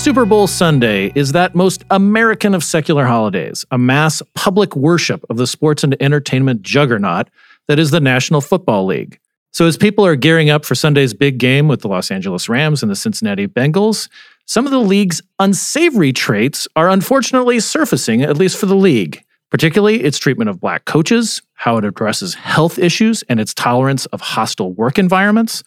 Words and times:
Super 0.00 0.24
Bowl 0.24 0.46
Sunday 0.46 1.12
is 1.14 1.32
that 1.32 1.54
most 1.54 1.84
American 1.90 2.54
of 2.54 2.64
secular 2.64 3.04
holidays, 3.04 3.66
a 3.70 3.76
mass 3.76 4.22
public 4.34 4.74
worship 4.74 5.22
of 5.28 5.36
the 5.36 5.46
sports 5.46 5.84
and 5.84 5.94
entertainment 6.00 6.62
juggernaut 6.62 7.28
that 7.68 7.78
is 7.78 7.90
the 7.90 8.00
National 8.00 8.40
Football 8.40 8.86
League. 8.86 9.20
So, 9.52 9.66
as 9.66 9.76
people 9.76 10.06
are 10.06 10.16
gearing 10.16 10.48
up 10.48 10.64
for 10.64 10.74
Sunday's 10.74 11.12
big 11.12 11.36
game 11.36 11.68
with 11.68 11.82
the 11.82 11.88
Los 11.88 12.10
Angeles 12.10 12.48
Rams 12.48 12.82
and 12.82 12.90
the 12.90 12.96
Cincinnati 12.96 13.46
Bengals, 13.46 14.08
some 14.46 14.64
of 14.64 14.72
the 14.72 14.80
league's 14.80 15.20
unsavory 15.38 16.14
traits 16.14 16.66
are 16.76 16.88
unfortunately 16.88 17.60
surfacing, 17.60 18.22
at 18.22 18.38
least 18.38 18.56
for 18.56 18.64
the 18.64 18.74
league, 18.74 19.22
particularly 19.50 20.02
its 20.02 20.18
treatment 20.18 20.48
of 20.48 20.60
black 20.60 20.86
coaches, 20.86 21.42
how 21.52 21.76
it 21.76 21.84
addresses 21.84 22.32
health 22.32 22.78
issues, 22.78 23.22
and 23.24 23.38
its 23.38 23.52
tolerance 23.52 24.06
of 24.06 24.22
hostile 24.22 24.72
work 24.72 24.98
environments. 24.98 25.62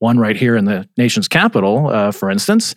One 0.00 0.18
right 0.18 0.36
here 0.36 0.56
in 0.56 0.64
the 0.64 0.88
nation's 0.96 1.28
capital, 1.28 1.86
uh, 1.86 2.10
for 2.10 2.28
instance, 2.28 2.74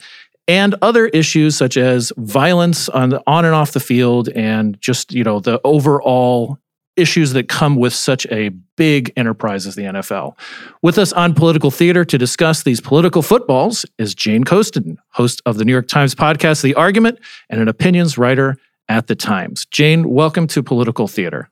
and 0.47 0.75
other 0.81 1.07
issues 1.07 1.55
such 1.55 1.77
as 1.77 2.11
violence 2.17 2.89
on 2.89 3.09
the, 3.09 3.23
on 3.25 3.45
and 3.45 3.55
off 3.55 3.71
the 3.71 3.79
field, 3.79 4.29
and 4.29 4.79
just 4.79 5.13
you 5.13 5.23
know 5.23 5.39
the 5.39 5.59
overall 5.63 6.59
issues 6.95 7.33
that 7.33 7.49
come 7.49 7.75
with 7.75 7.93
such 7.93 8.25
a 8.27 8.49
big 8.77 9.11
enterprise 9.17 9.67
as 9.67 9.75
the 9.75 9.83
NFL. 9.83 10.37
With 10.81 10.97
us 10.97 11.11
on 11.13 11.33
Political 11.33 11.71
Theater 11.71 12.05
to 12.05 12.17
discuss 12.17 12.63
these 12.63 12.79
political 12.79 13.21
footballs 13.21 13.85
is 13.97 14.15
Jane 14.15 14.43
Coaston, 14.43 14.97
host 15.09 15.41
of 15.45 15.57
the 15.57 15.65
New 15.65 15.73
York 15.73 15.87
Times 15.87 16.15
podcast, 16.15 16.61
The 16.61 16.73
Argument, 16.75 17.19
and 17.49 17.61
an 17.61 17.67
opinions 17.67 18.17
writer 18.17 18.57
at 18.87 19.07
The 19.07 19.15
Times. 19.15 19.65
Jane, 19.65 20.09
welcome 20.09 20.47
to 20.47 20.63
Political 20.63 21.07
Theater. 21.07 21.49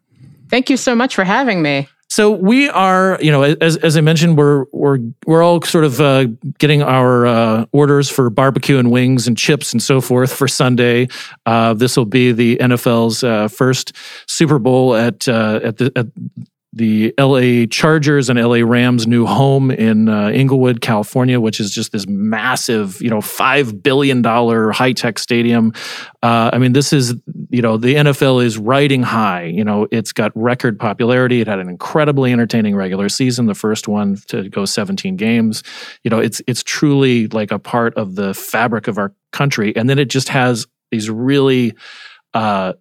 Thank 0.49 0.69
you 0.69 0.77
so 0.77 0.95
much 0.95 1.15
for 1.15 1.23
having 1.23 1.61
me. 1.61 1.89
So 2.13 2.29
we 2.29 2.69
are, 2.69 3.17
you 3.23 3.31
know, 3.31 3.41
as, 3.41 3.75
as 3.77 3.97
I 3.97 4.01
mentioned, 4.01 4.37
we're 4.37 4.65
we're 4.71 4.99
we're 5.25 5.41
all 5.41 5.59
sort 5.63 5.83
of 5.83 5.99
uh, 5.99 6.25
getting 6.59 6.83
our 6.83 7.25
uh, 7.25 7.65
orders 7.71 8.07
for 8.07 8.29
barbecue 8.29 8.77
and 8.77 8.91
wings 8.91 9.27
and 9.27 9.35
chips 9.35 9.73
and 9.73 9.81
so 9.81 9.99
forth 9.99 10.31
for 10.31 10.47
Sunday. 10.47 11.07
Uh, 11.47 11.73
this 11.73 11.97
will 11.97 12.05
be 12.05 12.31
the 12.31 12.57
NFL's 12.57 13.23
uh, 13.23 13.47
first 13.47 13.93
Super 14.27 14.59
Bowl 14.59 14.93
at 14.93 15.27
uh, 15.27 15.59
at 15.63 15.77
the 15.77 15.91
at 15.95 16.05
the 16.75 17.13
LA 17.19 17.67
Chargers 17.69 18.29
and 18.29 18.39
LA 18.39 18.65
Rams 18.65 19.05
new 19.05 19.27
home 19.27 19.69
in 19.69 20.09
uh, 20.09 20.29
Inglewood, 20.29 20.81
California, 20.81 21.39
which 21.39 21.59
is 21.59 21.71
just 21.71 21.91
this 21.91 22.07
massive, 22.07 22.99
you 22.99 23.11
know, 23.11 23.21
five 23.21 23.83
billion 23.83 24.23
dollar 24.23 24.71
high 24.71 24.93
tech 24.93 25.19
stadium. 25.19 25.71
Uh, 26.23 26.49
I 26.51 26.57
mean, 26.57 26.73
this 26.73 26.91
is, 26.91 27.13
you 27.51 27.61
know, 27.61 27.77
the 27.77 27.93
NFL 27.93 28.43
is 28.43 28.57
riding 28.57 29.03
high. 29.03 29.43
You 29.43 29.63
know, 29.63 29.87
it's 29.91 30.11
got 30.11 30.31
record 30.33 30.79
popularity. 30.79 31.41
It 31.41 31.47
had 31.47 31.59
an 31.59 31.69
incredibly 31.69 32.33
entertaining 32.33 32.75
regular 32.75 33.07
season, 33.07 33.45
the 33.45 33.53
first 33.53 33.87
one 33.87 34.17
to 34.29 34.49
go 34.49 34.65
17 34.65 35.15
games. 35.15 35.61
You 36.03 36.09
know, 36.09 36.17
it's 36.17 36.41
it's 36.47 36.63
truly 36.63 37.27
like 37.27 37.51
a 37.51 37.59
part 37.59 37.93
of 37.97 38.15
the 38.15 38.33
fabric 38.33 38.87
of 38.87 38.97
our 38.97 39.13
country, 39.31 39.75
and 39.75 39.87
then 39.87 39.99
it 39.99 40.05
just 40.05 40.29
has 40.29 40.65
these 40.89 41.09
really. 41.09 41.75
Uh, 42.33 42.73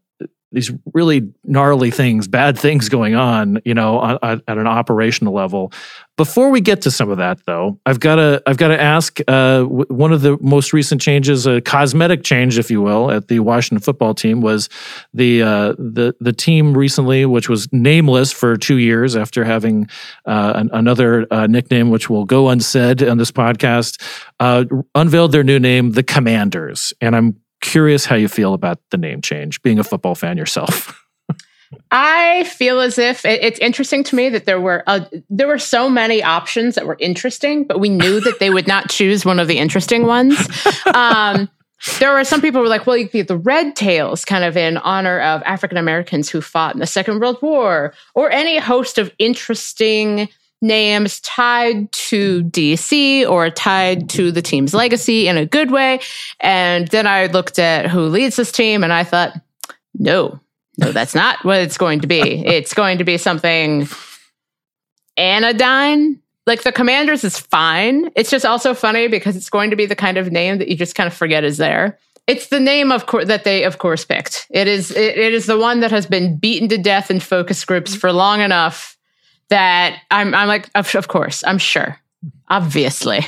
these 0.52 0.70
really 0.92 1.32
gnarly 1.44 1.90
things, 1.90 2.28
bad 2.28 2.58
things 2.58 2.88
going 2.88 3.14
on, 3.14 3.60
you 3.64 3.74
know, 3.74 4.18
at, 4.22 4.42
at 4.46 4.58
an 4.58 4.66
operational 4.66 5.32
level. 5.32 5.72
Before 6.18 6.50
we 6.50 6.60
get 6.60 6.82
to 6.82 6.90
some 6.90 7.08
of 7.08 7.16
that, 7.16 7.44
though, 7.46 7.80
I've 7.86 7.98
got 7.98 8.16
to 8.16 8.42
I've 8.46 8.58
got 8.58 8.68
to 8.68 8.80
ask 8.80 9.18
uh, 9.20 9.62
w- 9.62 9.86
one 9.88 10.12
of 10.12 10.20
the 10.20 10.36
most 10.42 10.74
recent 10.74 11.00
changes, 11.00 11.46
a 11.46 11.62
cosmetic 11.62 12.22
change, 12.22 12.58
if 12.58 12.70
you 12.70 12.82
will, 12.82 13.10
at 13.10 13.28
the 13.28 13.40
Washington 13.40 13.82
football 13.82 14.14
team 14.14 14.42
was 14.42 14.68
the 15.14 15.42
uh, 15.42 15.72
the 15.78 16.14
the 16.20 16.32
team 16.32 16.76
recently, 16.76 17.24
which 17.24 17.48
was 17.48 17.72
nameless 17.72 18.30
for 18.30 18.58
two 18.58 18.76
years 18.76 19.16
after 19.16 19.42
having 19.42 19.88
uh, 20.26 20.52
an, 20.54 20.70
another 20.74 21.26
uh, 21.30 21.46
nickname, 21.46 21.88
which 21.88 22.10
will 22.10 22.26
go 22.26 22.50
unsaid 22.50 23.02
on 23.02 23.16
this 23.16 23.32
podcast, 23.32 24.00
uh, 24.38 24.64
unveiled 24.94 25.32
their 25.32 25.44
new 25.44 25.58
name, 25.58 25.92
the 25.92 26.02
Commanders, 26.02 26.92
and 27.00 27.16
I'm 27.16 27.36
curious 27.62 28.04
how 28.04 28.16
you 28.16 28.28
feel 28.28 28.52
about 28.52 28.78
the 28.90 28.98
name 28.98 29.22
change, 29.22 29.62
being 29.62 29.78
a 29.78 29.84
football 29.84 30.14
fan 30.14 30.36
yourself. 30.36 30.98
I 31.90 32.44
feel 32.44 32.80
as 32.80 32.98
if 32.98 33.24
it, 33.24 33.42
it's 33.42 33.58
interesting 33.58 34.04
to 34.04 34.14
me 34.14 34.28
that 34.28 34.44
there 34.44 34.60
were 34.60 34.82
uh, 34.86 35.06
there 35.30 35.48
were 35.48 35.58
so 35.58 35.88
many 35.88 36.22
options 36.22 36.74
that 36.74 36.86
were 36.86 36.98
interesting, 37.00 37.64
but 37.64 37.80
we 37.80 37.88
knew 37.88 38.20
that 38.20 38.40
they 38.40 38.50
would 38.50 38.68
not 38.68 38.90
choose 38.90 39.24
one 39.24 39.40
of 39.40 39.48
the 39.48 39.58
interesting 39.58 40.06
ones. 40.06 40.36
Um, 40.94 41.48
there 41.98 42.12
were 42.12 42.22
some 42.22 42.40
people 42.40 42.58
who 42.58 42.62
were 42.62 42.68
like, 42.68 42.86
well, 42.86 42.96
you 42.96 43.04
could 43.06 43.12
be 43.12 43.22
the 43.22 43.36
Red 43.36 43.74
Tails, 43.74 44.24
kind 44.24 44.44
of 44.44 44.56
in 44.56 44.76
honor 44.78 45.20
of 45.20 45.42
African 45.42 45.78
Americans 45.78 46.28
who 46.28 46.40
fought 46.40 46.74
in 46.74 46.80
the 46.80 46.86
Second 46.86 47.20
World 47.20 47.40
War, 47.42 47.92
or 48.14 48.30
any 48.30 48.58
host 48.58 48.98
of 48.98 49.10
interesting 49.18 50.28
names 50.62 51.20
tied 51.20 51.90
to 51.92 52.44
DC 52.44 53.28
or 53.28 53.50
tied 53.50 54.08
to 54.10 54.30
the 54.30 54.40
team's 54.40 54.72
legacy 54.72 55.28
in 55.28 55.36
a 55.36 55.44
good 55.44 55.70
way. 55.70 56.00
And 56.40 56.88
then 56.88 57.06
I 57.06 57.26
looked 57.26 57.58
at 57.58 57.90
who 57.90 58.06
leads 58.06 58.36
this 58.36 58.52
team 58.52 58.84
and 58.84 58.92
I 58.92 59.04
thought, 59.04 59.34
no, 59.98 60.40
no, 60.78 60.92
that's 60.92 61.14
not 61.14 61.44
what 61.44 61.60
it's 61.60 61.76
going 61.76 62.00
to 62.00 62.06
be. 62.06 62.20
it's 62.46 62.74
going 62.74 62.98
to 62.98 63.04
be 63.04 63.18
something 63.18 63.88
anodyne. 65.16 66.20
Like 66.46 66.62
the 66.62 66.72
commanders 66.72 67.22
is 67.24 67.38
fine. 67.38 68.10
It's 68.16 68.30
just 68.30 68.44
also 68.44 68.74
funny 68.74 69.08
because 69.08 69.36
it's 69.36 69.50
going 69.50 69.70
to 69.70 69.76
be 69.76 69.86
the 69.86 69.94
kind 69.94 70.16
of 70.16 70.32
name 70.32 70.58
that 70.58 70.68
you 70.68 70.76
just 70.76 70.94
kind 70.94 71.06
of 71.06 71.14
forget 71.14 71.44
is 71.44 71.56
there. 71.56 71.98
It's 72.26 72.48
the 72.48 72.60
name 72.60 72.92
of 72.92 73.06
course 73.06 73.26
that 73.26 73.44
they 73.44 73.64
of 73.64 73.78
course 73.78 74.04
picked. 74.04 74.46
It 74.50 74.68
is 74.68 74.90
it, 74.90 75.18
it 75.18 75.34
is 75.34 75.46
the 75.46 75.58
one 75.58 75.80
that 75.80 75.90
has 75.90 76.06
been 76.06 76.36
beaten 76.36 76.68
to 76.68 76.78
death 76.78 77.10
in 77.10 77.20
focus 77.20 77.64
groups 77.64 77.94
for 77.94 78.12
long 78.12 78.40
enough 78.40 78.96
that 79.52 80.02
I'm 80.10 80.34
I'm 80.34 80.48
like 80.48 80.70
of, 80.74 80.94
of 80.94 81.08
course 81.08 81.44
I'm 81.46 81.58
sure 81.58 81.98
obviously. 82.48 83.20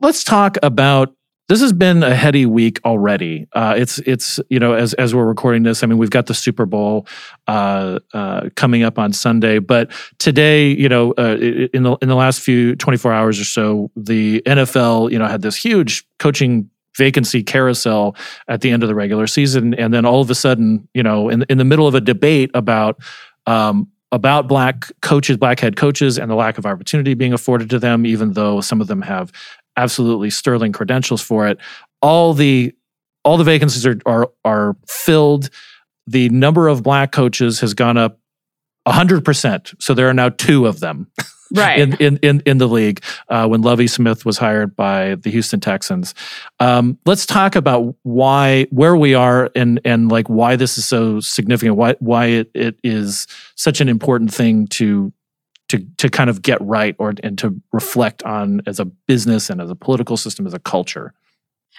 Let's 0.00 0.24
talk 0.24 0.56
about 0.62 1.14
this 1.48 1.60
has 1.60 1.72
been 1.72 2.02
a 2.02 2.14
heady 2.14 2.46
week 2.46 2.80
already. 2.84 3.46
Uh, 3.52 3.74
it's 3.76 3.98
it's 4.00 4.40
you 4.48 4.58
know 4.58 4.72
as 4.72 4.94
as 4.94 5.14
we're 5.14 5.26
recording 5.26 5.64
this, 5.64 5.82
I 5.82 5.86
mean 5.86 5.98
we've 5.98 6.08
got 6.10 6.26
the 6.26 6.34
Super 6.34 6.64
Bowl 6.64 7.06
uh, 7.46 7.98
uh, 8.14 8.48
coming 8.54 8.84
up 8.84 8.98
on 8.98 9.12
Sunday, 9.12 9.58
but 9.58 9.90
today 10.18 10.68
you 10.68 10.88
know 10.88 11.12
uh, 11.18 11.36
in 11.74 11.82
the 11.82 11.96
in 12.00 12.08
the 12.08 12.14
last 12.14 12.40
few 12.40 12.74
24 12.76 13.12
hours 13.12 13.38
or 13.38 13.44
so, 13.44 13.90
the 13.96 14.42
NFL 14.46 15.10
you 15.10 15.18
know 15.18 15.26
had 15.26 15.42
this 15.42 15.56
huge 15.56 16.06
coaching 16.18 16.70
vacancy 16.96 17.42
carousel 17.42 18.16
at 18.48 18.62
the 18.62 18.70
end 18.70 18.82
of 18.82 18.88
the 18.88 18.94
regular 18.94 19.26
season, 19.26 19.74
and 19.74 19.92
then 19.92 20.06
all 20.06 20.22
of 20.22 20.30
a 20.30 20.34
sudden 20.34 20.88
you 20.94 21.02
know 21.02 21.28
in 21.28 21.44
in 21.50 21.58
the 21.58 21.64
middle 21.64 21.86
of 21.86 21.94
a 21.94 22.00
debate 22.00 22.50
about. 22.54 22.98
Um, 23.46 23.88
about 24.12 24.48
black 24.48 24.90
coaches, 25.02 25.36
black 25.36 25.60
head 25.60 25.76
coaches, 25.76 26.18
and 26.18 26.30
the 26.30 26.34
lack 26.34 26.58
of 26.58 26.66
opportunity 26.66 27.14
being 27.14 27.32
afforded 27.32 27.70
to 27.70 27.78
them, 27.78 28.04
even 28.04 28.32
though 28.32 28.60
some 28.60 28.80
of 28.80 28.86
them 28.86 29.02
have 29.02 29.32
absolutely 29.76 30.30
sterling 30.30 30.72
credentials 30.72 31.22
for 31.22 31.46
it. 31.46 31.58
All 32.02 32.34
the 32.34 32.72
all 33.24 33.36
the 33.36 33.44
vacancies 33.44 33.86
are 33.86 33.98
are, 34.06 34.30
are 34.44 34.76
filled. 34.86 35.50
The 36.06 36.28
number 36.30 36.68
of 36.68 36.82
black 36.82 37.12
coaches 37.12 37.60
has 37.60 37.74
gone 37.74 37.96
up 37.96 38.18
hundred 38.88 39.24
percent. 39.24 39.72
So 39.78 39.94
there 39.94 40.08
are 40.08 40.14
now 40.14 40.30
two 40.30 40.66
of 40.66 40.80
them. 40.80 41.10
Right. 41.52 41.80
in, 41.80 41.94
in, 41.94 42.16
in, 42.18 42.42
in 42.46 42.58
the 42.58 42.68
league 42.68 43.02
uh, 43.28 43.46
when 43.48 43.62
Lovie 43.62 43.88
Smith 43.88 44.24
was 44.24 44.38
hired 44.38 44.76
by 44.76 45.16
the 45.16 45.30
Houston 45.30 45.58
Texans. 45.58 46.14
Um, 46.60 46.98
let's 47.06 47.26
talk 47.26 47.56
about 47.56 47.96
why, 48.02 48.66
where 48.70 48.96
we 48.96 49.14
are 49.14 49.50
and, 49.56 49.80
and 49.84 50.10
like 50.10 50.28
why 50.28 50.56
this 50.56 50.78
is 50.78 50.86
so 50.86 51.18
significant, 51.20 51.76
why, 51.76 51.96
why 51.98 52.26
it, 52.26 52.50
it 52.54 52.76
is 52.84 53.26
such 53.56 53.80
an 53.80 53.88
important 53.88 54.32
thing 54.32 54.68
to, 54.68 55.12
to, 55.70 55.84
to 55.98 56.08
kind 56.08 56.30
of 56.30 56.42
get 56.42 56.60
right 56.60 56.94
or, 56.98 57.14
and 57.22 57.36
to 57.38 57.60
reflect 57.72 58.22
on 58.22 58.60
as 58.66 58.78
a 58.78 58.84
business 58.84 59.50
and 59.50 59.60
as 59.60 59.70
a 59.70 59.76
political 59.76 60.16
system, 60.16 60.46
as 60.46 60.54
a 60.54 60.58
culture. 60.60 61.14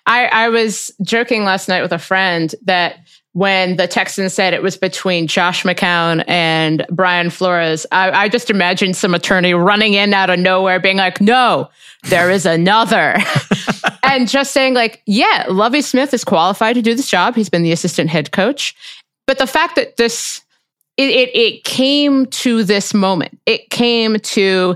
I, 0.05 0.25
I 0.25 0.49
was 0.49 0.91
joking 1.01 1.43
last 1.43 1.67
night 1.67 1.81
with 1.81 1.91
a 1.91 1.99
friend 1.99 2.53
that 2.63 2.97
when 3.33 3.77
the 3.77 3.87
Texans 3.87 4.33
said 4.33 4.53
it 4.53 4.61
was 4.61 4.75
between 4.75 5.25
Josh 5.25 5.63
McCown 5.63 6.23
and 6.27 6.85
Brian 6.89 7.29
Flores, 7.29 7.85
I, 7.91 8.11
I 8.11 8.29
just 8.29 8.49
imagined 8.49 8.97
some 8.97 9.13
attorney 9.13 9.53
running 9.53 9.93
in 9.93 10.13
out 10.13 10.29
of 10.29 10.39
nowhere 10.39 10.79
being 10.79 10.97
like, 10.97 11.21
no, 11.21 11.69
there 12.09 12.29
is 12.29 12.45
another. 12.45 13.17
and 14.03 14.27
just 14.27 14.51
saying, 14.51 14.73
like, 14.73 15.01
yeah, 15.05 15.45
Lovie 15.49 15.81
Smith 15.81 16.13
is 16.13 16.25
qualified 16.25 16.75
to 16.75 16.81
do 16.81 16.93
this 16.93 17.09
job. 17.09 17.35
He's 17.35 17.49
been 17.49 17.63
the 17.63 17.71
assistant 17.71 18.09
head 18.09 18.31
coach. 18.31 18.75
But 19.27 19.37
the 19.37 19.47
fact 19.47 19.75
that 19.75 19.95
this, 19.95 20.41
it, 20.97 21.09
it, 21.09 21.35
it 21.35 21.63
came 21.63 22.25
to 22.25 22.65
this 22.65 22.93
moment, 22.93 23.39
it 23.45 23.69
came 23.69 24.19
to 24.19 24.75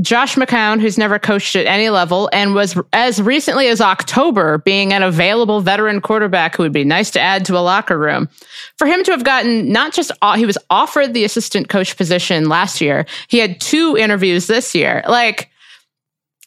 Josh 0.00 0.36
McCown, 0.36 0.80
who's 0.80 0.98
never 0.98 1.18
coached 1.18 1.56
at 1.56 1.66
any 1.66 1.88
level 1.88 2.28
and 2.32 2.54
was 2.54 2.78
as 2.92 3.20
recently 3.22 3.68
as 3.68 3.80
October 3.80 4.58
being 4.58 4.92
an 4.92 5.02
available 5.02 5.60
veteran 5.60 6.00
quarterback 6.00 6.56
who 6.56 6.62
would 6.62 6.72
be 6.72 6.84
nice 6.84 7.10
to 7.12 7.20
add 7.20 7.44
to 7.46 7.56
a 7.56 7.60
locker 7.60 7.98
room. 7.98 8.28
For 8.76 8.86
him 8.86 9.02
to 9.04 9.10
have 9.12 9.24
gotten 9.24 9.72
not 9.72 9.94
just, 9.94 10.12
he 10.36 10.46
was 10.46 10.58
offered 10.70 11.14
the 11.14 11.24
assistant 11.24 11.68
coach 11.68 11.96
position 11.96 12.48
last 12.48 12.80
year, 12.80 13.06
he 13.28 13.38
had 13.38 13.60
two 13.60 13.96
interviews 13.96 14.46
this 14.46 14.74
year. 14.74 15.02
Like, 15.08 15.50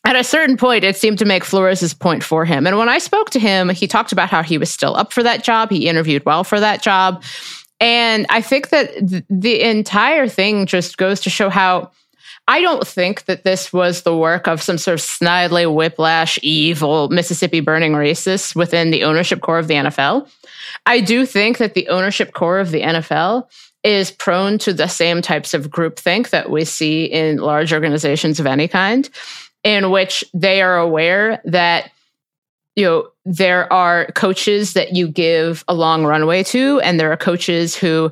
at 0.05 0.15
a 0.15 0.23
certain 0.23 0.57
point, 0.57 0.83
it 0.83 0.97
seemed 0.97 1.19
to 1.19 1.25
make 1.25 1.43
Flores's 1.43 1.93
point 1.93 2.23
for 2.23 2.43
him. 2.43 2.65
And 2.65 2.77
when 2.77 2.89
I 2.89 2.97
spoke 2.97 3.29
to 3.31 3.39
him, 3.39 3.69
he 3.69 3.87
talked 3.87 4.11
about 4.11 4.29
how 4.29 4.41
he 4.41 4.57
was 4.57 4.71
still 4.71 4.95
up 4.95 5.13
for 5.13 5.21
that 5.21 5.43
job. 5.43 5.69
He 5.69 5.87
interviewed 5.87 6.25
well 6.25 6.43
for 6.43 6.59
that 6.59 6.81
job. 6.81 7.23
And 7.79 8.25
I 8.29 8.41
think 8.41 8.69
that 8.69 8.93
th- 9.07 9.23
the 9.29 9.61
entire 9.61 10.27
thing 10.27 10.65
just 10.65 10.97
goes 10.97 11.19
to 11.21 11.29
show 11.29 11.49
how 11.49 11.91
I 12.47 12.61
don't 12.61 12.85
think 12.85 13.25
that 13.25 13.43
this 13.43 13.71
was 13.71 14.01
the 14.01 14.15
work 14.15 14.47
of 14.47 14.61
some 14.61 14.77
sort 14.77 14.99
of 14.99 15.05
snidely 15.05 15.73
whiplash, 15.73 16.39
evil 16.41 17.07
Mississippi 17.09 17.59
burning 17.59 17.93
racists 17.93 18.55
within 18.55 18.91
the 18.91 19.03
ownership 19.03 19.41
core 19.41 19.59
of 19.59 19.67
the 19.67 19.75
NFL. 19.75 20.27
I 20.85 21.01
do 21.01 21.25
think 21.25 21.59
that 21.59 21.75
the 21.75 21.87
ownership 21.89 22.33
core 22.33 22.59
of 22.59 22.71
the 22.71 22.81
NFL 22.81 23.47
is 23.83 24.11
prone 24.11 24.57
to 24.59 24.73
the 24.73 24.87
same 24.87 25.21
types 25.21 25.53
of 25.53 25.69
groupthink 25.69 26.29
that 26.29 26.49
we 26.49 26.65
see 26.65 27.05
in 27.05 27.37
large 27.37 27.73
organizations 27.73 28.39
of 28.39 28.45
any 28.45 28.67
kind 28.67 29.09
in 29.63 29.91
which 29.91 30.23
they 30.33 30.61
are 30.61 30.77
aware 30.77 31.41
that 31.45 31.91
you 32.75 32.85
know 32.85 33.07
there 33.25 33.71
are 33.71 34.07
coaches 34.13 34.73
that 34.73 34.95
you 34.95 35.07
give 35.07 35.63
a 35.67 35.73
long 35.73 36.05
runway 36.05 36.43
to 36.43 36.79
and 36.81 36.99
there 36.99 37.11
are 37.11 37.17
coaches 37.17 37.75
who 37.75 38.11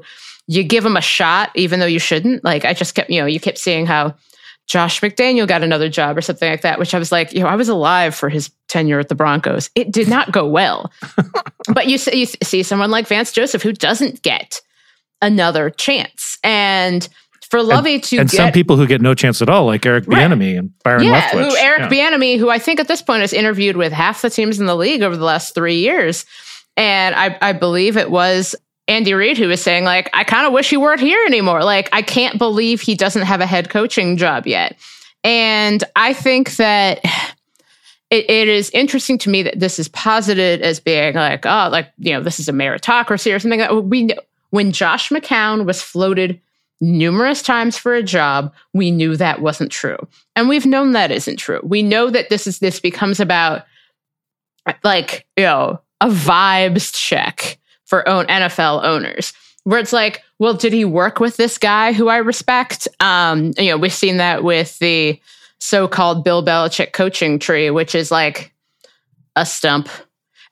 you 0.50 0.64
give 0.64 0.84
him 0.84 0.98
a 0.98 1.02
shot 1.02 1.52
even 1.54 1.80
though 1.80 1.86
you 1.86 2.00
shouldn't 2.00 2.44
like 2.44 2.66
i 2.66 2.74
just 2.74 2.96
kept 2.96 3.10
you 3.10 3.20
know 3.20 3.26
you 3.28 3.40
kept 3.40 3.58
seeing 3.58 3.86
how 3.86 4.14
josh 4.68 5.00
mcdaniel 5.00 5.48
got 5.48 5.62
another 5.64 5.88
job 5.90 6.18
or 6.18 6.22
something 6.22 6.50
like 6.50 6.62
that 6.62 6.80
which 6.80 6.94
i 6.94 7.00
was 7.00 7.12
like 7.12 7.32
you 7.34 7.40
know 7.40 7.48
i 7.48 7.56
was 7.56 7.70
alive 7.70 8.14
for 8.16 8.30
his 8.30 8.50
tenure 8.68 9.00
at 9.00 9.08
the 9.10 9.16
broncos 9.16 9.70
it 9.76 9.92
did 9.92 10.10
not 10.10 10.32
go 10.32 10.46
well 10.48 10.92
but 11.74 11.88
you 11.88 11.98
see, 11.98 12.20
you 12.20 12.26
see 12.26 12.64
someone 12.64 12.92
like 12.92 13.08
vance 13.08 13.32
joseph 13.32 13.62
who 13.62 13.72
doesn't 13.72 14.22
get 14.24 14.60
another 15.22 15.70
chance 15.70 16.38
and 16.44 17.08
for 17.50 17.64
Lovie 17.64 17.96
and, 17.96 18.04
to 18.04 18.18
and 18.20 18.30
get, 18.30 18.38
some 18.38 18.52
people 18.52 18.78
who 18.78 18.86
get 18.86 19.02
no 19.02 19.16
chance 19.16 19.42
at 19.42 19.50
all, 19.50 19.66
like 19.66 19.84
Eric 19.84 20.06
Right. 20.06 20.30
Bieniemy 20.30 20.60
and 20.60 20.72
Byron 20.84 21.04
yeah, 21.04 21.32
Leftwich. 21.32 21.50
who 21.50 21.58
Eric 21.58 21.80
Yeah. 21.80 22.12
Bieniemy, 22.12 22.38
who 22.38 22.50
I 22.50 22.60
think 22.60 22.80
at 22.80 22.88
this 22.88 23.02
point 23.02 23.22
has 23.22 23.34
interviewed 23.34 23.76
with 23.76 23.92
half 23.92 24.22
the 24.22 24.30
teams 24.30 24.60
in 24.60 24.68
the 24.68 24.76
league 24.76 25.02
over 25.02 25.18
the 25.18 25.26
last 25.26 25.56
three 25.56 25.78
years, 25.80 26.28
and 26.78 27.16
I, 27.16 27.36
I 27.42 27.54
believe 27.54 27.98
it 27.98 28.12
was 28.12 28.56
Andy 28.90 29.14
Reid 29.14 29.38
who 29.38 29.48
was 29.48 29.62
saying 29.62 29.86
like, 29.86 30.10
I 30.14 30.24
kind 30.24 30.46
of 30.46 30.52
wish 30.52 30.70
he 30.70 30.78
weren't 30.78 31.00
here 31.00 31.24
anymore. 31.26 31.64
Like, 31.64 31.88
I 31.94 32.02
can't 32.02 32.38
believe 32.38 32.82
he 32.82 32.96
doesn't 32.96 33.22
have 33.22 33.40
a 33.40 33.46
head 33.46 33.70
coaching 33.70 34.18
job 34.18 34.48
yet, 34.48 34.78
and 35.24 35.84
I 35.96 36.14
think 36.14 36.58
that. 36.58 37.00
It, 38.12 38.28
it 38.28 38.48
is 38.48 38.72
interesting 38.72 39.20
to 39.20 39.30
me 39.30 39.44
that 39.44 39.60
this 39.60 39.78
is 39.78 39.88
posited 39.88 40.64
as 40.64 40.80
being 40.80 41.14
like, 41.14 41.46
oh, 41.46 41.70
like 41.72 41.92
you 42.00 42.12
know, 42.12 42.24
this 42.24 42.40
is 42.40 42.50
a 42.50 42.52
meritocracy 42.52 43.32
or 43.32 43.38
something. 43.38 43.60
That 43.60 43.84
we 43.84 44.10
when 44.50 44.72
Josh 44.72 45.10
McCown 45.10 45.64
was 45.66 45.80
floated 45.80 46.42
numerous 46.82 47.42
times 47.42 47.78
for 47.78 47.94
a 47.94 48.04
job, 48.04 48.54
we 48.74 48.92
knew 48.92 49.16
that 49.18 49.42
wasn't 49.42 49.72
true. 49.72 49.98
And 50.36 50.48
we've 50.48 50.66
known 50.66 50.94
that 50.94 51.12
isn't 51.12 51.38
true. 51.38 51.60
We 51.64 51.84
know 51.84 52.10
that 52.10 52.30
this 52.30 52.48
is 52.48 52.60
this 52.60 52.80
becomes 52.80 53.20
about 53.20 53.66
like, 54.84 55.26
you 55.36 55.44
know, 55.44 55.82
a 56.02 56.08
vibes 56.08 56.94
check 56.94 57.58
for 57.90 58.08
own 58.08 58.26
NFL 58.28 58.84
owners. 58.84 59.34
Where 59.64 59.80
it's 59.80 59.92
like, 59.92 60.24
well, 60.38 60.54
did 60.54 60.72
he 60.72 60.86
work 60.86 61.20
with 61.20 61.36
this 61.36 61.58
guy 61.58 61.92
who 61.92 62.08
I 62.08 62.18
respect? 62.18 62.88
Um, 63.00 63.52
you 63.58 63.72
know, 63.72 63.78
we've 63.78 63.94
seen 63.94 64.18
that 64.18 64.44
with 64.44 64.80
the 64.80 65.20
so-called 65.60 66.24
Bill 66.24 66.46
Belichick 66.46 66.94
coaching 66.94 67.40
tree, 67.40 67.70
which 67.70 67.94
is 67.94 68.10
like 68.10 68.54
a 69.36 69.46
stump. 69.46 69.90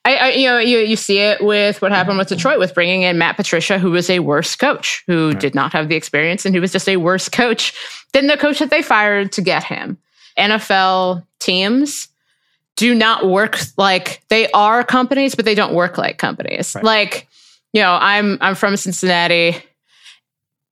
I, 0.03 0.15
I, 0.15 0.29
you 0.31 0.47
know, 0.47 0.59
you, 0.59 0.79
you 0.79 0.95
see 0.95 1.19
it 1.19 1.43
with 1.43 1.81
what 1.81 1.91
happened 1.91 2.17
with 2.17 2.29
Detroit 2.29 2.59
with 2.59 2.73
bringing 2.73 3.03
in 3.03 3.17
Matt 3.17 3.37
Patricia, 3.37 3.79
who 3.79 3.91
was 3.91 4.09
a 4.09 4.19
worse 4.19 4.55
coach, 4.55 5.03
who 5.07 5.33
did 5.33 5.55
not 5.55 5.73
have 5.73 5.89
the 5.89 5.95
experience, 5.95 6.45
and 6.45 6.53
who 6.53 6.61
was 6.61 6.71
just 6.71 6.89
a 6.89 6.97
worse 6.97 7.29
coach 7.29 7.73
than 8.13 8.27
the 8.27 8.37
coach 8.37 8.59
that 8.59 8.69
they 8.69 8.81
fired 8.81 9.31
to 9.33 9.41
get 9.41 9.63
him. 9.63 9.97
NFL 10.37 11.25
teams 11.39 12.09
do 12.77 12.95
not 12.95 13.27
work 13.27 13.59
like 13.75 14.24
they 14.29 14.50
are 14.51 14.83
companies, 14.83 15.35
but 15.35 15.44
they 15.44 15.56
don't 15.56 15.74
work 15.74 15.97
like 15.97 16.18
companies. 16.18 16.75
Like, 16.75 17.27
you 17.74 17.81
know, 17.81 17.97
I'm 18.00 18.38
I'm 18.39 18.56
from 18.56 18.77
Cincinnati. 18.77 19.57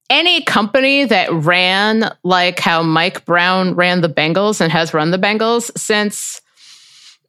Any 0.10 0.44
company 0.44 1.04
that 1.06 1.34
ran 1.34 2.16
like 2.24 2.60
how 2.60 2.84
Mike 2.84 3.25
Brown 3.25 3.74
ran 3.74 4.02
the 4.02 4.07
Bengals 4.07 4.62
and 4.62 4.72
has 4.72 4.94
run 4.94 5.10
the 5.10 5.18
Bengals 5.18 5.75
since 5.75 6.42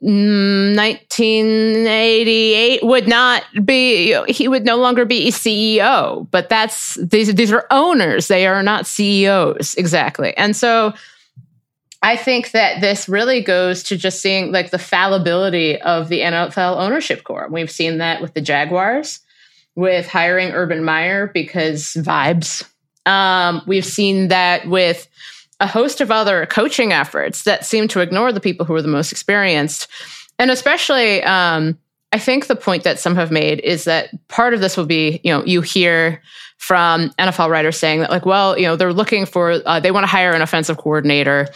mm, 0.03 0.77
1988 0.77 2.85
would 2.85 3.09
not 3.09 3.45
be 3.65 4.15
he 4.29 4.47
would 4.47 4.67
no 4.67 4.77
longer 4.77 5.07
be 5.07 5.31
CEO 5.31 6.31
but 6.31 6.51
that's 6.51 6.99
these 7.03 7.35
these 7.35 7.51
are 7.51 7.67
owners 7.71 8.29
they 8.29 8.47
are 8.47 8.63
not 8.63 8.87
CEOs 8.87 9.75
exactly 9.77 10.37
and 10.37 10.55
so 10.55 10.93
I 12.07 12.17
think 12.17 12.53
that 12.53 12.81
this 12.81 13.09
really 13.09 13.41
goes 13.41 13.83
to 13.83 13.97
just 13.97 14.23
seeing 14.23 14.53
like 14.53 14.71
the 14.71 14.79
fallibility 14.79 15.81
of 15.83 16.09
the 16.09 16.21
NFL 16.21 16.77
ownership 16.77 17.25
core 17.25 17.49
we've 17.51 17.71
seen 17.71 17.99
that 17.99 18.23
with 18.23 18.33
the 18.33 18.41
Jaguars 18.41 19.19
with 19.75 20.07
hiring 20.07 20.53
Urban 20.53 20.85
Meyer 20.85 21.27
because 21.27 21.95
vibes 21.95 22.65
um, 23.07 23.61
we've 23.67 23.85
seen 23.85 24.29
that 24.29 24.69
with 24.69 25.09
a 25.59 25.67
host 25.67 26.01
of 26.01 26.13
other 26.13 26.47
coaching 26.47 26.93
efforts 26.93 27.43
that 27.43 27.67
seem 27.67 27.89
to 27.89 28.01
ignore 28.01 28.33
the 28.33 28.41
people 28.41 28.65
who 28.67 28.75
are 28.75 28.83
the 28.83 28.89
most 28.89 29.11
experienced. 29.11 29.89
And 30.39 30.51
especially, 30.51 31.25
um, 31.25 31.77
I 32.13 32.19
think 32.19 32.47
the 32.47 32.57
point 32.57 32.85
that 32.85 33.01
some 33.01 33.17
have 33.17 33.33
made 33.33 33.61
is 33.61 33.85
that 33.85 34.11
part 34.29 34.55
of 34.55 34.61
this 34.61 34.77
will 34.77 34.87
be, 34.87 35.21
you 35.25 35.33
know, 35.33 35.45
you 35.45 35.61
hear 35.61 36.23
from 36.59 37.11
NFL 37.19 37.49
writers 37.49 37.79
saying 37.79 38.01
that, 38.01 38.11
like, 38.11 38.27
well, 38.27 38.57
you 38.59 38.65
know, 38.65 38.77
they're 38.77 38.93
looking 38.93 39.27
for, 39.27 39.63
uh, 39.65 39.81
they 39.81 39.91
want 39.91 40.05
to 40.05 40.11
hire 40.11 40.33
an 40.33 40.43
offensive 40.43 40.77
coordinator. 40.77 41.49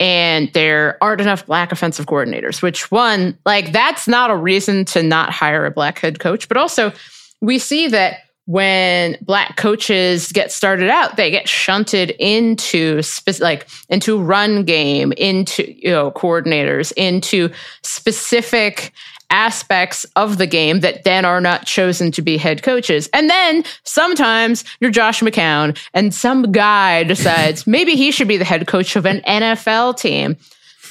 And 0.00 0.52
there 0.52 0.98
aren't 1.00 1.20
enough 1.20 1.46
black 1.46 1.70
offensive 1.70 2.06
coordinators, 2.06 2.62
which 2.62 2.90
one, 2.90 3.38
like, 3.46 3.72
that's 3.72 4.08
not 4.08 4.30
a 4.30 4.36
reason 4.36 4.84
to 4.86 5.02
not 5.02 5.30
hire 5.30 5.64
a 5.64 5.70
black 5.70 6.00
head 6.00 6.18
coach. 6.18 6.48
But 6.48 6.56
also, 6.56 6.92
we 7.40 7.58
see 7.58 7.88
that 7.88 8.18
when 8.46 9.16
black 9.22 9.56
coaches 9.56 10.30
get 10.30 10.52
started 10.52 10.90
out 10.90 11.16
they 11.16 11.30
get 11.30 11.48
shunted 11.48 12.10
into 12.18 13.00
spe- 13.00 13.40
like 13.40 13.66
into 13.88 14.20
run 14.20 14.64
game 14.64 15.12
into 15.12 15.72
you 15.78 15.90
know 15.90 16.10
coordinators 16.10 16.92
into 16.96 17.48
specific 17.82 18.92
aspects 19.34 20.06
of 20.14 20.38
the 20.38 20.46
game 20.46 20.78
that 20.80 21.02
then 21.02 21.24
are 21.24 21.40
not 21.40 21.66
chosen 21.66 22.12
to 22.12 22.22
be 22.22 22.36
head 22.36 22.62
coaches. 22.62 23.10
And 23.12 23.28
then 23.28 23.64
sometimes 23.82 24.64
you're 24.78 24.92
Josh 24.92 25.20
McCown 25.20 25.76
and 25.92 26.14
some 26.14 26.52
guy 26.52 27.02
decides 27.02 27.66
maybe 27.66 27.96
he 27.96 28.12
should 28.12 28.28
be 28.28 28.36
the 28.36 28.44
head 28.44 28.68
coach 28.68 28.94
of 28.94 29.04
an 29.04 29.20
NFL 29.22 29.98
team 29.98 30.36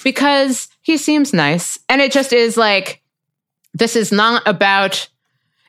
because 0.04 0.68
he 0.82 0.98
seems 0.98 1.32
nice. 1.32 1.80
And 1.88 2.02
it 2.02 2.12
just 2.12 2.34
is 2.34 2.58
like 2.58 3.02
this 3.74 3.96
is 3.96 4.12
not 4.12 4.46
about 4.46 5.08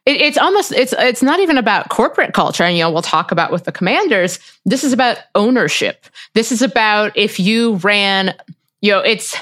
it, 0.04 0.20
it's 0.20 0.36
almost 0.36 0.72
it's 0.72 0.92
it's 0.98 1.22
not 1.22 1.38
even 1.38 1.56
about 1.56 1.90
corporate 1.90 2.34
culture. 2.34 2.64
And 2.64 2.76
you 2.76 2.82
know 2.82 2.90
we'll 2.90 3.02
talk 3.02 3.30
about 3.30 3.52
with 3.52 3.64
the 3.64 3.72
commanders. 3.72 4.40
This 4.64 4.82
is 4.82 4.92
about 4.92 5.18
ownership. 5.36 6.06
This 6.34 6.50
is 6.50 6.60
about 6.60 7.16
if 7.16 7.38
you 7.38 7.76
ran 7.76 8.34
you 8.80 8.90
know 8.90 8.98
it's 8.98 9.36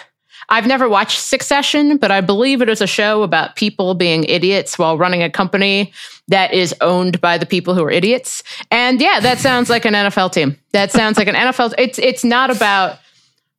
i've 0.52 0.66
never 0.66 0.88
watched 0.88 1.18
succession 1.20 1.96
but 1.96 2.10
i 2.12 2.20
believe 2.20 2.62
it 2.62 2.68
is 2.68 2.80
a 2.80 2.86
show 2.86 3.22
about 3.24 3.56
people 3.56 3.94
being 3.94 4.22
idiots 4.24 4.78
while 4.78 4.96
running 4.96 5.22
a 5.22 5.30
company 5.30 5.92
that 6.28 6.52
is 6.54 6.72
owned 6.80 7.20
by 7.20 7.36
the 7.36 7.46
people 7.46 7.74
who 7.74 7.82
are 7.82 7.90
idiots 7.90 8.42
and 8.70 9.00
yeah 9.00 9.18
that 9.18 9.38
sounds 9.38 9.68
like 9.68 9.84
an 9.84 9.94
nfl 9.94 10.30
team 10.30 10.56
that 10.72 10.92
sounds 10.92 11.18
like 11.18 11.26
an 11.26 11.34
nfl 11.34 11.72
it's 11.78 11.98
it's 11.98 12.22
not 12.22 12.54
about 12.54 12.98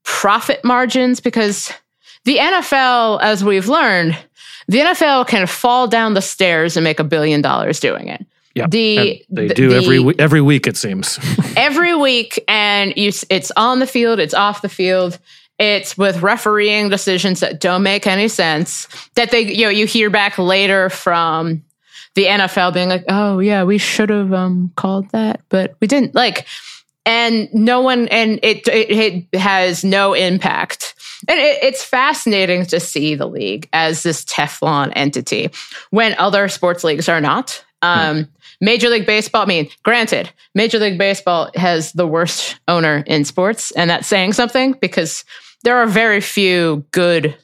profit 0.03 0.63
margins 0.63 1.19
because 1.19 1.71
the 2.23 2.37
nfl 2.37 3.19
as 3.21 3.43
we've 3.43 3.67
learned 3.67 4.17
the 4.69 4.77
NFL 4.79 5.27
can 5.27 5.45
fall 5.45 5.87
down 5.89 6.13
the 6.13 6.21
stairs 6.21 6.77
and 6.77 6.85
make 6.85 6.97
a 6.99 7.03
billion 7.03 7.41
dollars 7.41 7.81
doing 7.81 8.07
it. 8.07 8.25
Yeah, 8.55 8.67
The- 8.67 9.25
they 9.29 9.47
do 9.49 9.69
the- 9.69 9.75
every 9.75 10.19
every 10.19 10.41
week. 10.41 10.67
It 10.67 10.77
seems. 10.77 11.19
Every 11.57 11.93
week, 11.95 12.41
and 12.47 12.93
you, 12.95 13.11
it's 13.29 13.51
on 13.57 13.79
the 13.79 13.87
field, 13.87 14.19
it's 14.19 14.33
off 14.33 14.61
the 14.61 14.69
field, 14.69 15.19
it's 15.59 15.97
with 15.97 16.21
refereeing 16.21 16.89
decisions 16.89 17.41
that 17.41 17.59
don't 17.59 17.83
make 17.83 18.07
any 18.07 18.27
sense. 18.27 18.87
That 19.15 19.31
they, 19.31 19.41
you 19.41 19.65
know, 19.65 19.69
you 19.69 19.85
hear 19.85 20.09
back 20.09 20.37
later 20.37 20.89
from 20.89 21.63
the 22.15 22.25
NFL 22.25 22.73
being 22.73 22.89
like, 22.89 23.05
"Oh 23.07 23.39
yeah, 23.39 23.63
we 23.63 23.77
should 23.77 24.09
have 24.09 24.33
um, 24.33 24.71
called 24.75 25.09
that, 25.11 25.41
but 25.49 25.75
we 25.79 25.87
didn't." 25.87 26.15
Like, 26.15 26.47
and 27.05 27.53
no 27.53 27.81
one, 27.81 28.07
and 28.09 28.39
it 28.43 28.67
it, 28.67 29.27
it 29.31 29.39
has 29.39 29.83
no 29.83 30.13
impact. 30.13 30.95
And 31.27 31.39
it, 31.39 31.63
it's 31.63 31.83
fascinating 31.83 32.65
to 32.67 32.79
see 32.79 33.15
the 33.15 33.27
league 33.27 33.69
as 33.71 34.03
this 34.03 34.25
Teflon 34.25 34.91
entity 34.95 35.51
when 35.89 36.15
other 36.17 36.49
sports 36.49 36.83
leagues 36.83 37.07
are 37.07 37.21
not. 37.21 37.63
Um, 37.81 38.29
Major 38.61 38.89
League 38.89 39.05
Baseball, 39.05 39.43
I 39.43 39.45
mean, 39.45 39.69
granted, 39.83 40.31
Major 40.55 40.79
League 40.79 40.97
Baseball 40.97 41.49
has 41.55 41.91
the 41.93 42.07
worst 42.07 42.57
owner 42.67 43.03
in 43.07 43.25
sports, 43.25 43.71
and 43.71 43.89
that's 43.89 44.07
saying 44.07 44.33
something 44.33 44.73
because 44.73 45.25
there 45.63 45.77
are 45.77 45.87
very 45.87 46.21
few 46.21 46.85
good 46.91 47.35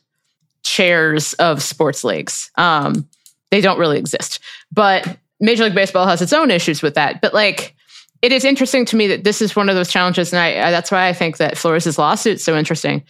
chairs 0.63 1.33
of 1.33 1.61
sports 1.61 2.03
leagues. 2.03 2.51
Um, 2.55 3.07
they 3.51 3.61
don't 3.61 3.79
really 3.79 3.97
exist. 3.97 4.39
But 4.71 5.17
Major 5.39 5.65
League 5.65 5.75
Baseball 5.75 6.05
has 6.05 6.21
its 6.21 6.33
own 6.33 6.51
issues 6.51 6.81
with 6.81 6.95
that. 6.95 7.21
But 7.21 7.33
like, 7.33 7.75
it 8.21 8.31
is 8.31 8.43
interesting 8.43 8.85
to 8.85 8.95
me 8.95 9.07
that 9.07 9.23
this 9.23 9.41
is 9.41 9.55
one 9.55 9.69
of 9.69 9.75
those 9.75 9.89
challenges, 9.89 10.33
and 10.33 10.39
I, 10.39 10.67
I 10.67 10.71
that's 10.71 10.91
why 10.91 11.07
I 11.07 11.13
think 11.13 11.37
that 11.37 11.57
Flores' 11.57 11.97
lawsuit 11.97 12.35
is 12.35 12.43
so 12.43 12.57
interesting. 12.57 13.03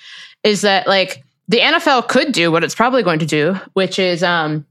Is 0.44 0.62
that 0.62 0.88
like 0.88 1.24
the 1.48 1.60
NFL 1.60 2.08
could 2.08 2.32
do 2.32 2.52
what 2.52 2.64
it's 2.64 2.76
probably 2.76 3.02
going 3.02 3.20
to 3.20 3.26
do, 3.26 3.56
which 3.74 3.98
is 3.98 4.22
um, 4.22 4.66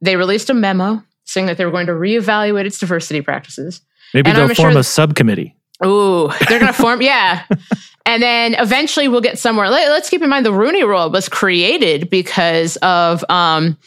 they 0.00 0.16
released 0.16 0.50
a 0.50 0.54
memo 0.54 1.02
saying 1.30 1.46
that 1.46 1.56
they 1.56 1.64
were 1.64 1.70
going 1.70 1.86
to 1.86 1.92
reevaluate 1.92 2.64
its 2.64 2.78
diversity 2.78 3.20
practices. 3.20 3.80
Maybe 4.12 4.28
And 4.28 4.36
they'll 4.36 4.48
I'm 4.48 4.54
form 4.54 4.72
sure 4.72 4.80
a 4.80 4.84
subcommittee. 4.84 5.54
Ooh, 5.84 6.28
they're 6.48 6.58
going 6.58 6.66
to 6.72 6.72
form, 6.72 7.00
yeah. 7.00 7.44
And 8.04 8.22
then 8.22 8.54
eventually 8.54 9.08
we'll 9.08 9.20
get 9.20 9.38
somewhere. 9.38 9.70
Let, 9.70 9.88
us 9.88 10.10
keep 10.10 10.22
in 10.22 10.28
mind 10.28 10.44
the 10.44 10.52
Rooney 10.52 10.82
Rule 10.82 11.10
was 11.10 11.28
created 11.28 12.10
because 12.10 12.76
of 12.78 13.24
um, 13.30 13.78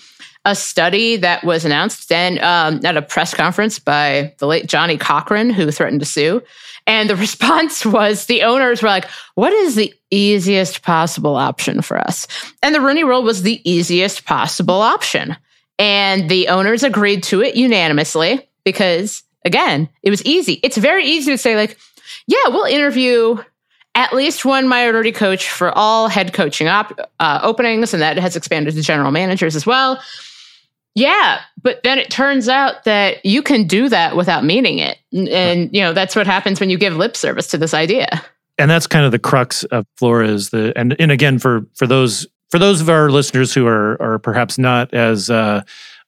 a 0.45 0.55
study 0.55 1.17
that 1.17 1.43
was 1.43 1.65
announced 1.65 2.09
then 2.09 2.41
um, 2.43 2.79
at 2.85 2.95
a 2.95 3.01
press 3.01 3.33
conference 3.33 3.79
by 3.79 4.33
the 4.37 4.47
late 4.47 4.67
Johnnie 4.67 4.97
Cochran, 4.97 5.49
who 5.49 5.69
threatened 5.71 5.99
to 5.99 6.05
sue. 6.05 6.41
And 6.87 7.09
the 7.09 7.15
response 7.17 7.85
was 7.85 8.25
the 8.25 8.43
owners 8.43 8.81
were 8.81 8.89
like, 8.89 9.09
what 9.35 9.51
is 9.51 9.75
the 9.75 9.93
easiest 10.09 10.81
possible 10.81 11.35
option 11.35 11.81
for 11.81 11.97
us? 11.97 12.27
And 12.61 12.73
the 12.73 12.81
Rooney 12.81 13.03
Rule 13.03 13.23
was 13.23 13.41
the 13.41 13.61
easiest 13.69 14.25
possible 14.25 14.81
option. 14.81 15.35
And 15.79 16.29
the 16.29 16.49
owners 16.49 16.83
agreed 16.83 17.23
to 17.23 17.41
it 17.41 17.55
unanimously 17.55 18.47
because, 18.63 19.23
again, 19.43 19.89
it 20.03 20.09
was 20.09 20.23
easy. 20.23 20.59
It's 20.63 20.77
very 20.77 21.05
easy 21.05 21.31
to 21.31 21.37
say, 21.37 21.55
like, 21.55 21.77
yeah, 22.27 22.47
we'll 22.49 22.65
interview 22.65 23.37
at 23.95 24.13
least 24.13 24.45
one 24.45 24.67
minority 24.67 25.11
coach 25.11 25.49
for 25.49 25.71
all 25.77 26.07
head 26.07 26.33
coaching 26.33 26.67
op- 26.67 26.99
uh, 27.19 27.39
openings, 27.43 27.93
and 27.93 28.01
that 28.01 28.17
has 28.17 28.35
expanded 28.35 28.73
to 28.75 28.81
general 28.81 29.11
managers 29.11 29.55
as 29.55 29.65
well. 29.65 30.01
Yeah, 30.95 31.41
but 31.61 31.81
then 31.83 31.97
it 31.97 32.11
turns 32.11 32.47
out 32.47 32.83
that 32.83 33.25
you 33.25 33.41
can 33.41 33.65
do 33.65 33.89
that 33.89 34.15
without 34.15 34.43
meaning 34.43 34.77
it, 34.77 34.99
and, 35.11 35.73
you 35.75 35.81
know 35.81 35.91
that's 35.91 36.15
what 36.15 36.27
happens 36.27 36.59
when 36.59 36.69
you 36.69 36.77
give 36.77 36.95
lip 36.95 37.17
service 37.17 37.47
to 37.47 37.57
this 37.57 37.73
idea. 37.73 38.07
and 38.59 38.69
that's 38.69 38.85
kind 38.85 39.05
of 39.05 39.11
the 39.11 39.19
crux 39.19 39.63
of 39.65 39.87
Flores. 39.97 40.51
The 40.51 40.71
and 40.75 40.95
and 40.99 41.11
again 41.11 41.39
for 41.39 41.65
for 41.75 41.87
those 41.87 42.27
for 42.51 42.59
those 42.59 42.81
of 42.81 42.89
our 42.89 43.09
listeners 43.09 43.53
who 43.53 43.67
are 43.67 44.01
are 44.01 44.19
perhaps 44.19 44.57
not 44.57 44.93
as 44.93 45.29
uh, 45.29 45.63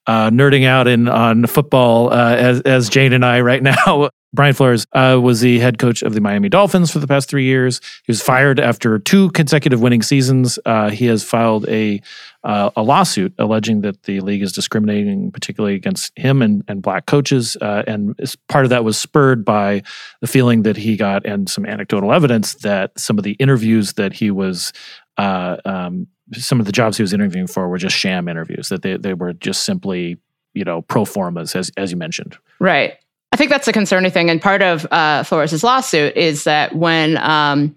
uh, 0.07 0.29
nerding 0.29 0.65
out 0.65 0.87
in 0.87 1.07
on 1.07 1.45
football 1.47 2.11
uh, 2.13 2.35
as 2.35 2.61
as 2.61 2.89
Jane 2.89 3.13
and 3.13 3.25
I 3.25 3.41
right 3.41 3.63
now. 3.87 4.09
Brian 4.33 4.53
Flores 4.53 4.85
uh, 4.91 5.17
was 5.21 5.39
the 5.39 5.59
head 5.59 5.79
coach 5.79 6.03
of 6.03 6.13
the 6.13 6.19
Miami 6.19 6.49
Dolphins 6.49 6.91
for 6.91 6.99
the 6.99 7.07
past 7.07 7.29
three 7.29 7.45
years. 7.45 7.79
He 8.03 8.11
was 8.11 8.21
fired 8.21 8.59
after 8.59 8.99
two 8.99 9.31
consecutive 9.31 9.79
winning 9.79 10.01
seasons. 10.01 10.59
Uh, 10.65 10.89
he 10.89 11.05
has 11.05 11.23
filed 11.23 11.67
a 11.69 12.01
uh, 12.43 12.69
a 12.75 12.83
lawsuit 12.83 13.33
alleging 13.39 13.81
that 13.81 14.03
the 14.03 14.19
league 14.19 14.43
is 14.43 14.51
discriminating, 14.51 15.31
particularly 15.31 15.73
against 15.73 16.11
him 16.17 16.41
and, 16.41 16.63
and 16.67 16.81
black 16.81 17.05
coaches. 17.05 17.57
And 17.61 18.13
part 18.49 18.65
of 18.65 18.69
that 18.69 18.83
was 18.83 18.97
spurred 18.97 19.45
by 19.45 19.83
the 20.19 20.27
feeling 20.27 20.63
that 20.63 20.77
he 20.77 20.97
got 20.97 21.25
and 21.25 21.49
some 21.49 21.65
anecdotal 21.65 22.11
evidence 22.11 22.55
that 22.55 22.99
some 22.99 23.17
of 23.17 23.23
the 23.23 23.33
interviews 23.33 23.93
that 23.93 24.13
he 24.13 24.29
was, 24.31 24.73
uh, 25.17 25.57
um, 25.65 26.07
some 26.33 26.59
of 26.59 26.65
the 26.65 26.71
jobs 26.71 26.97
he 26.97 27.03
was 27.03 27.13
interviewing 27.13 27.47
for 27.47 27.67
were 27.67 27.77
just 27.77 27.95
sham 27.95 28.27
interviews, 28.27 28.69
that 28.69 28.81
they, 28.81 28.97
they 28.97 29.13
were 29.13 29.33
just 29.33 29.63
simply, 29.63 30.17
you 30.53 30.63
know, 30.63 30.81
pro 30.81 31.05
formas, 31.05 31.55
as, 31.55 31.71
as 31.77 31.91
you 31.91 31.97
mentioned. 31.97 32.37
Right. 32.59 32.95
I 33.31 33.37
think 33.37 33.51
that's 33.51 33.67
a 33.67 33.73
concerning 33.73 34.11
thing. 34.11 34.29
And 34.29 34.41
part 34.41 34.61
of 34.61 34.87
uh, 34.91 35.23
Flores' 35.23 35.63
lawsuit 35.63 36.15
is 36.15 36.45
that 36.45 36.75
when 36.75 37.17
um, 37.17 37.75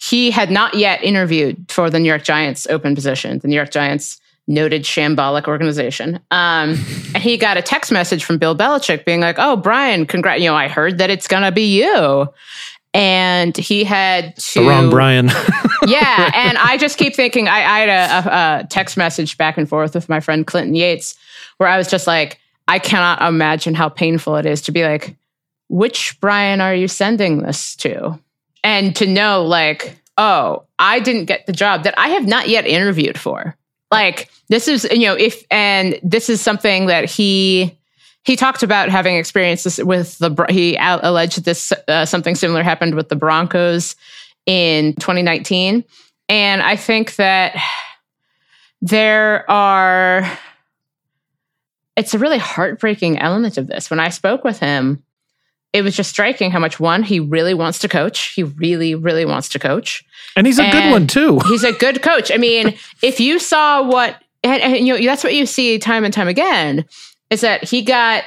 he 0.00 0.30
had 0.30 0.50
not 0.50 0.74
yet 0.74 1.02
interviewed 1.02 1.70
for 1.70 1.90
the 1.90 1.98
New 1.98 2.08
York 2.08 2.24
Giants 2.24 2.66
open 2.68 2.94
position, 2.94 3.38
the 3.38 3.48
New 3.48 3.56
York 3.56 3.70
Giants 3.70 4.20
noted 4.46 4.82
shambolic 4.82 5.46
organization, 5.46 6.16
um, 6.30 6.70
and 7.14 7.22
he 7.22 7.36
got 7.36 7.56
a 7.56 7.62
text 7.62 7.90
message 7.90 8.24
from 8.24 8.38
Bill 8.38 8.56
Belichick 8.56 9.04
being 9.04 9.20
like, 9.20 9.36
"Oh, 9.38 9.56
Brian, 9.56 10.06
congrats! 10.06 10.40
You 10.40 10.50
know, 10.50 10.56
I 10.56 10.68
heard 10.68 10.98
that 10.98 11.10
it's 11.10 11.26
gonna 11.26 11.52
be 11.52 11.82
you." 11.82 12.28
And 12.94 13.56
he 13.56 13.84
had 13.84 14.36
to 14.36 14.60
The 14.60 14.68
wrong 14.68 14.90
Brian. 14.90 15.26
yeah, 15.86 16.30
and 16.34 16.58
I 16.58 16.78
just 16.78 16.98
keep 16.98 17.14
thinking. 17.14 17.48
I, 17.48 17.58
I 17.58 17.78
had 17.80 17.88
a, 17.88 18.28
a, 18.28 18.60
a 18.60 18.66
text 18.68 18.96
message 18.96 19.36
back 19.36 19.58
and 19.58 19.68
forth 19.68 19.94
with 19.94 20.08
my 20.08 20.20
friend 20.20 20.46
Clinton 20.46 20.74
Yates, 20.74 21.16
where 21.58 21.68
I 21.68 21.76
was 21.76 21.88
just 21.88 22.06
like, 22.06 22.40
I 22.66 22.78
cannot 22.78 23.22
imagine 23.22 23.74
how 23.74 23.88
painful 23.88 24.36
it 24.36 24.46
is 24.46 24.62
to 24.62 24.72
be 24.72 24.84
like, 24.84 25.16
which 25.68 26.18
Brian 26.20 26.60
are 26.60 26.74
you 26.74 26.88
sending 26.88 27.42
this 27.42 27.76
to? 27.76 28.18
And 28.64 28.94
to 28.96 29.06
know, 29.06 29.44
like, 29.44 29.98
oh, 30.16 30.64
I 30.78 31.00
didn't 31.00 31.26
get 31.26 31.46
the 31.46 31.52
job 31.52 31.84
that 31.84 31.94
I 31.96 32.08
have 32.08 32.26
not 32.26 32.48
yet 32.48 32.66
interviewed 32.66 33.18
for. 33.18 33.56
Like, 33.90 34.30
this 34.48 34.68
is, 34.68 34.86
you 34.90 35.06
know, 35.06 35.14
if, 35.14 35.44
and 35.50 35.98
this 36.02 36.28
is 36.28 36.40
something 36.40 36.86
that 36.86 37.06
he, 37.06 37.77
he 38.24 38.36
talked 38.36 38.62
about 38.62 38.90
having 38.90 39.16
experiences 39.16 39.82
with 39.82 40.18
the, 40.18 40.46
he 40.50 40.76
alleged 40.78 41.44
this, 41.44 41.72
uh, 41.88 42.04
something 42.04 42.34
similar 42.34 42.62
happened 42.62 42.94
with 42.94 43.08
the 43.08 43.16
Broncos 43.16 43.96
in 44.46 44.94
2019. 44.94 45.84
And 46.28 46.62
I 46.62 46.76
think 46.76 47.16
that 47.16 47.56
there 48.82 49.50
are, 49.50 50.30
it's 51.96 52.14
a 52.14 52.18
really 52.18 52.38
heartbreaking 52.38 53.18
element 53.18 53.56
of 53.56 53.66
this. 53.66 53.90
When 53.90 54.00
I 54.00 54.10
spoke 54.10 54.44
with 54.44 54.58
him, 54.58 55.02
it 55.72 55.82
was 55.82 55.96
just 55.96 56.10
striking 56.10 56.50
how 56.50 56.58
much 56.58 56.80
one, 56.80 57.02
he 57.02 57.20
really 57.20 57.54
wants 57.54 57.78
to 57.80 57.88
coach. 57.88 58.32
He 58.34 58.42
really, 58.42 58.94
really 58.94 59.24
wants 59.24 59.48
to 59.50 59.58
coach. 59.58 60.04
and 60.34 60.46
he's 60.46 60.58
a 60.58 60.70
good 60.70 60.90
one, 60.90 61.06
too. 61.06 61.40
He's 61.40 61.64
a 61.64 61.72
good 61.72 62.02
coach. 62.02 62.30
I 62.32 62.36
mean, 62.36 62.74
if 63.02 63.20
you 63.20 63.38
saw 63.38 63.82
what, 63.82 64.22
and, 64.42 64.62
and, 64.62 64.86
you 64.86 64.94
know, 64.98 65.04
that's 65.04 65.24
what 65.24 65.34
you 65.34 65.44
see 65.44 65.78
time 65.78 66.04
and 66.04 66.14
time 66.14 66.28
again, 66.28 66.86
is 67.30 67.40
that 67.40 67.64
he 67.64 67.82
got 67.82 68.24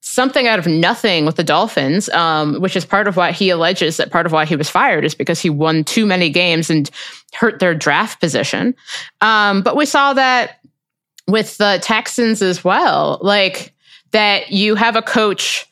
something 0.00 0.48
out 0.48 0.58
of 0.58 0.66
nothing 0.66 1.26
with 1.26 1.36
the 1.36 1.44
Dolphins, 1.44 2.08
um, 2.10 2.60
which 2.60 2.74
is 2.74 2.84
part 2.84 3.06
of 3.06 3.16
why 3.16 3.32
he 3.32 3.50
alleges 3.50 3.98
that 3.98 4.10
part 4.10 4.26
of 4.26 4.32
why 4.32 4.44
he 4.44 4.56
was 4.56 4.70
fired 4.70 5.04
is 5.04 5.14
because 5.14 5.40
he 5.40 5.50
won 5.50 5.84
too 5.84 6.06
many 6.06 6.30
games 6.30 6.70
and 6.70 6.90
hurt 7.34 7.60
their 7.60 7.74
draft 7.74 8.20
position. 8.20 8.74
Um, 9.20 9.62
but 9.62 9.76
we 9.76 9.86
saw 9.86 10.14
that 10.14 10.60
with 11.28 11.56
the 11.58 11.78
Texans 11.82 12.42
as 12.42 12.64
well, 12.64 13.18
like 13.22 13.74
that 14.12 14.50
you 14.50 14.74
have 14.74 14.96
a 14.96 15.02
coach 15.02 15.66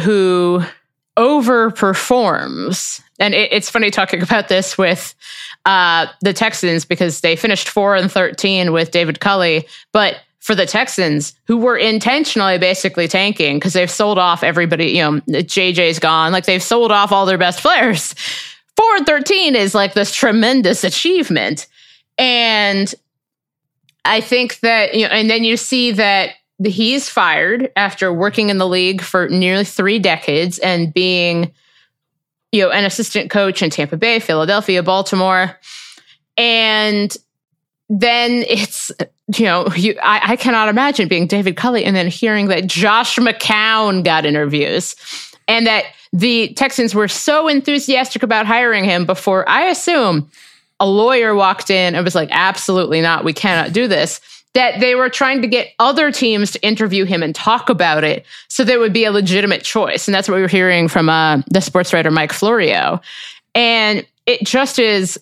who 0.00 0.62
overperforms. 1.16 3.00
And 3.18 3.34
it, 3.34 3.52
it's 3.52 3.70
funny 3.70 3.90
talking 3.90 4.22
about 4.22 4.48
this 4.48 4.78
with 4.78 5.14
uh, 5.64 6.06
the 6.20 6.32
Texans 6.32 6.84
because 6.84 7.20
they 7.20 7.36
finished 7.36 7.68
four 7.68 7.94
and 7.94 8.10
13 8.10 8.72
with 8.72 8.90
David 8.90 9.20
Culley. 9.20 9.66
But 9.92 10.16
for 10.44 10.54
the 10.54 10.66
Texans, 10.66 11.32
who 11.46 11.56
were 11.56 11.74
intentionally 11.74 12.58
basically 12.58 13.08
tanking 13.08 13.56
because 13.56 13.72
they've 13.72 13.90
sold 13.90 14.18
off 14.18 14.42
everybody, 14.44 14.88
you 14.88 14.98
know, 14.98 15.20
JJ's 15.22 15.98
gone, 15.98 16.32
like 16.32 16.44
they've 16.44 16.62
sold 16.62 16.92
off 16.92 17.12
all 17.12 17.24
their 17.24 17.38
best 17.38 17.62
players. 17.62 18.14
Four 18.76 18.96
and 18.96 19.06
13 19.06 19.56
is 19.56 19.74
like 19.74 19.94
this 19.94 20.14
tremendous 20.14 20.84
achievement. 20.84 21.66
And 22.18 22.94
I 24.04 24.20
think 24.20 24.60
that, 24.60 24.94
you 24.94 25.08
know, 25.08 25.14
and 25.14 25.30
then 25.30 25.44
you 25.44 25.56
see 25.56 25.92
that 25.92 26.32
he's 26.62 27.08
fired 27.08 27.72
after 27.74 28.12
working 28.12 28.50
in 28.50 28.58
the 28.58 28.68
league 28.68 29.00
for 29.00 29.30
nearly 29.30 29.64
three 29.64 29.98
decades 29.98 30.58
and 30.58 30.92
being, 30.92 31.54
you 32.52 32.60
know, 32.60 32.70
an 32.70 32.84
assistant 32.84 33.30
coach 33.30 33.62
in 33.62 33.70
Tampa 33.70 33.96
Bay, 33.96 34.18
Philadelphia, 34.18 34.82
Baltimore. 34.82 35.58
And 36.36 37.16
then 37.88 38.44
it's, 38.48 38.90
you 39.36 39.44
know, 39.44 39.68
you, 39.76 39.96
I, 40.02 40.32
I 40.32 40.36
cannot 40.36 40.68
imagine 40.68 41.08
being 41.08 41.26
David 41.26 41.56
Culley 41.56 41.84
and 41.84 41.94
then 41.94 42.08
hearing 42.08 42.48
that 42.48 42.66
Josh 42.66 43.16
McCown 43.16 44.04
got 44.04 44.24
interviews 44.24 44.96
and 45.46 45.66
that 45.66 45.84
the 46.12 46.54
Texans 46.54 46.94
were 46.94 47.08
so 47.08 47.48
enthusiastic 47.48 48.22
about 48.22 48.46
hiring 48.46 48.84
him 48.84 49.04
before 49.04 49.48
I 49.48 49.66
assume 49.66 50.30
a 50.80 50.86
lawyer 50.86 51.34
walked 51.34 51.70
in 51.70 51.94
and 51.94 52.04
was 52.04 52.14
like, 52.14 52.30
absolutely 52.32 53.00
not, 53.00 53.24
we 53.24 53.32
cannot 53.32 53.72
do 53.72 53.86
this. 53.86 54.20
That 54.54 54.78
they 54.78 54.94
were 54.94 55.10
trying 55.10 55.42
to 55.42 55.48
get 55.48 55.72
other 55.80 56.12
teams 56.12 56.52
to 56.52 56.64
interview 56.64 57.04
him 57.04 57.24
and 57.24 57.34
talk 57.34 57.68
about 57.68 58.04
it 58.04 58.24
so 58.48 58.62
there 58.62 58.78
would 58.78 58.92
be 58.92 59.04
a 59.04 59.10
legitimate 59.10 59.64
choice. 59.64 60.06
And 60.06 60.14
that's 60.14 60.28
what 60.28 60.36
we 60.36 60.42
were 60.42 60.48
hearing 60.48 60.86
from 60.86 61.08
uh, 61.08 61.42
the 61.50 61.60
sports 61.60 61.92
writer 61.92 62.12
Mike 62.12 62.32
Florio. 62.32 63.00
And 63.56 64.06
it 64.26 64.46
just 64.46 64.78
is. 64.78 65.18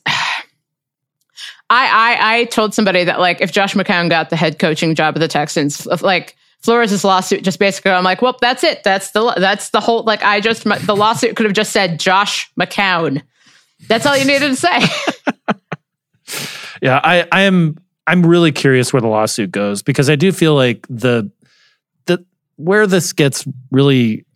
I, 1.72 1.86
I 1.86 2.34
I 2.34 2.44
told 2.44 2.74
somebody 2.74 3.02
that 3.04 3.18
like 3.18 3.40
if 3.40 3.50
Josh 3.50 3.72
McCown 3.74 4.10
got 4.10 4.28
the 4.28 4.36
head 4.36 4.58
coaching 4.58 4.94
job 4.94 5.16
of 5.16 5.20
the 5.20 5.28
Texans, 5.28 5.86
like 6.02 6.36
Flores' 6.60 7.02
lawsuit 7.02 7.42
just 7.42 7.58
basically, 7.58 7.92
I'm 7.92 8.04
like, 8.04 8.20
well, 8.20 8.36
that's 8.40 8.62
it. 8.62 8.84
That's 8.84 9.12
the 9.12 9.32
that's 9.38 9.70
the 9.70 9.80
whole. 9.80 10.02
Like, 10.02 10.22
I 10.22 10.40
just 10.40 10.64
the 10.64 10.94
lawsuit 10.94 11.34
could 11.34 11.46
have 11.46 11.54
just 11.54 11.72
said 11.72 11.98
Josh 11.98 12.52
McCown. 12.60 13.22
That's 13.88 14.04
all 14.04 14.16
you 14.16 14.26
needed 14.26 14.48
to 14.48 14.56
say. 14.56 14.80
yeah, 16.82 17.00
I 17.02 17.26
I 17.32 17.42
am 17.42 17.78
I'm 18.06 18.26
really 18.26 18.52
curious 18.52 18.92
where 18.92 19.00
the 19.00 19.08
lawsuit 19.08 19.50
goes 19.50 19.82
because 19.82 20.10
I 20.10 20.16
do 20.16 20.30
feel 20.30 20.54
like 20.54 20.86
the 20.90 21.30
the 22.04 22.22
where 22.56 22.86
this 22.86 23.14
gets 23.14 23.48
really 23.70 24.26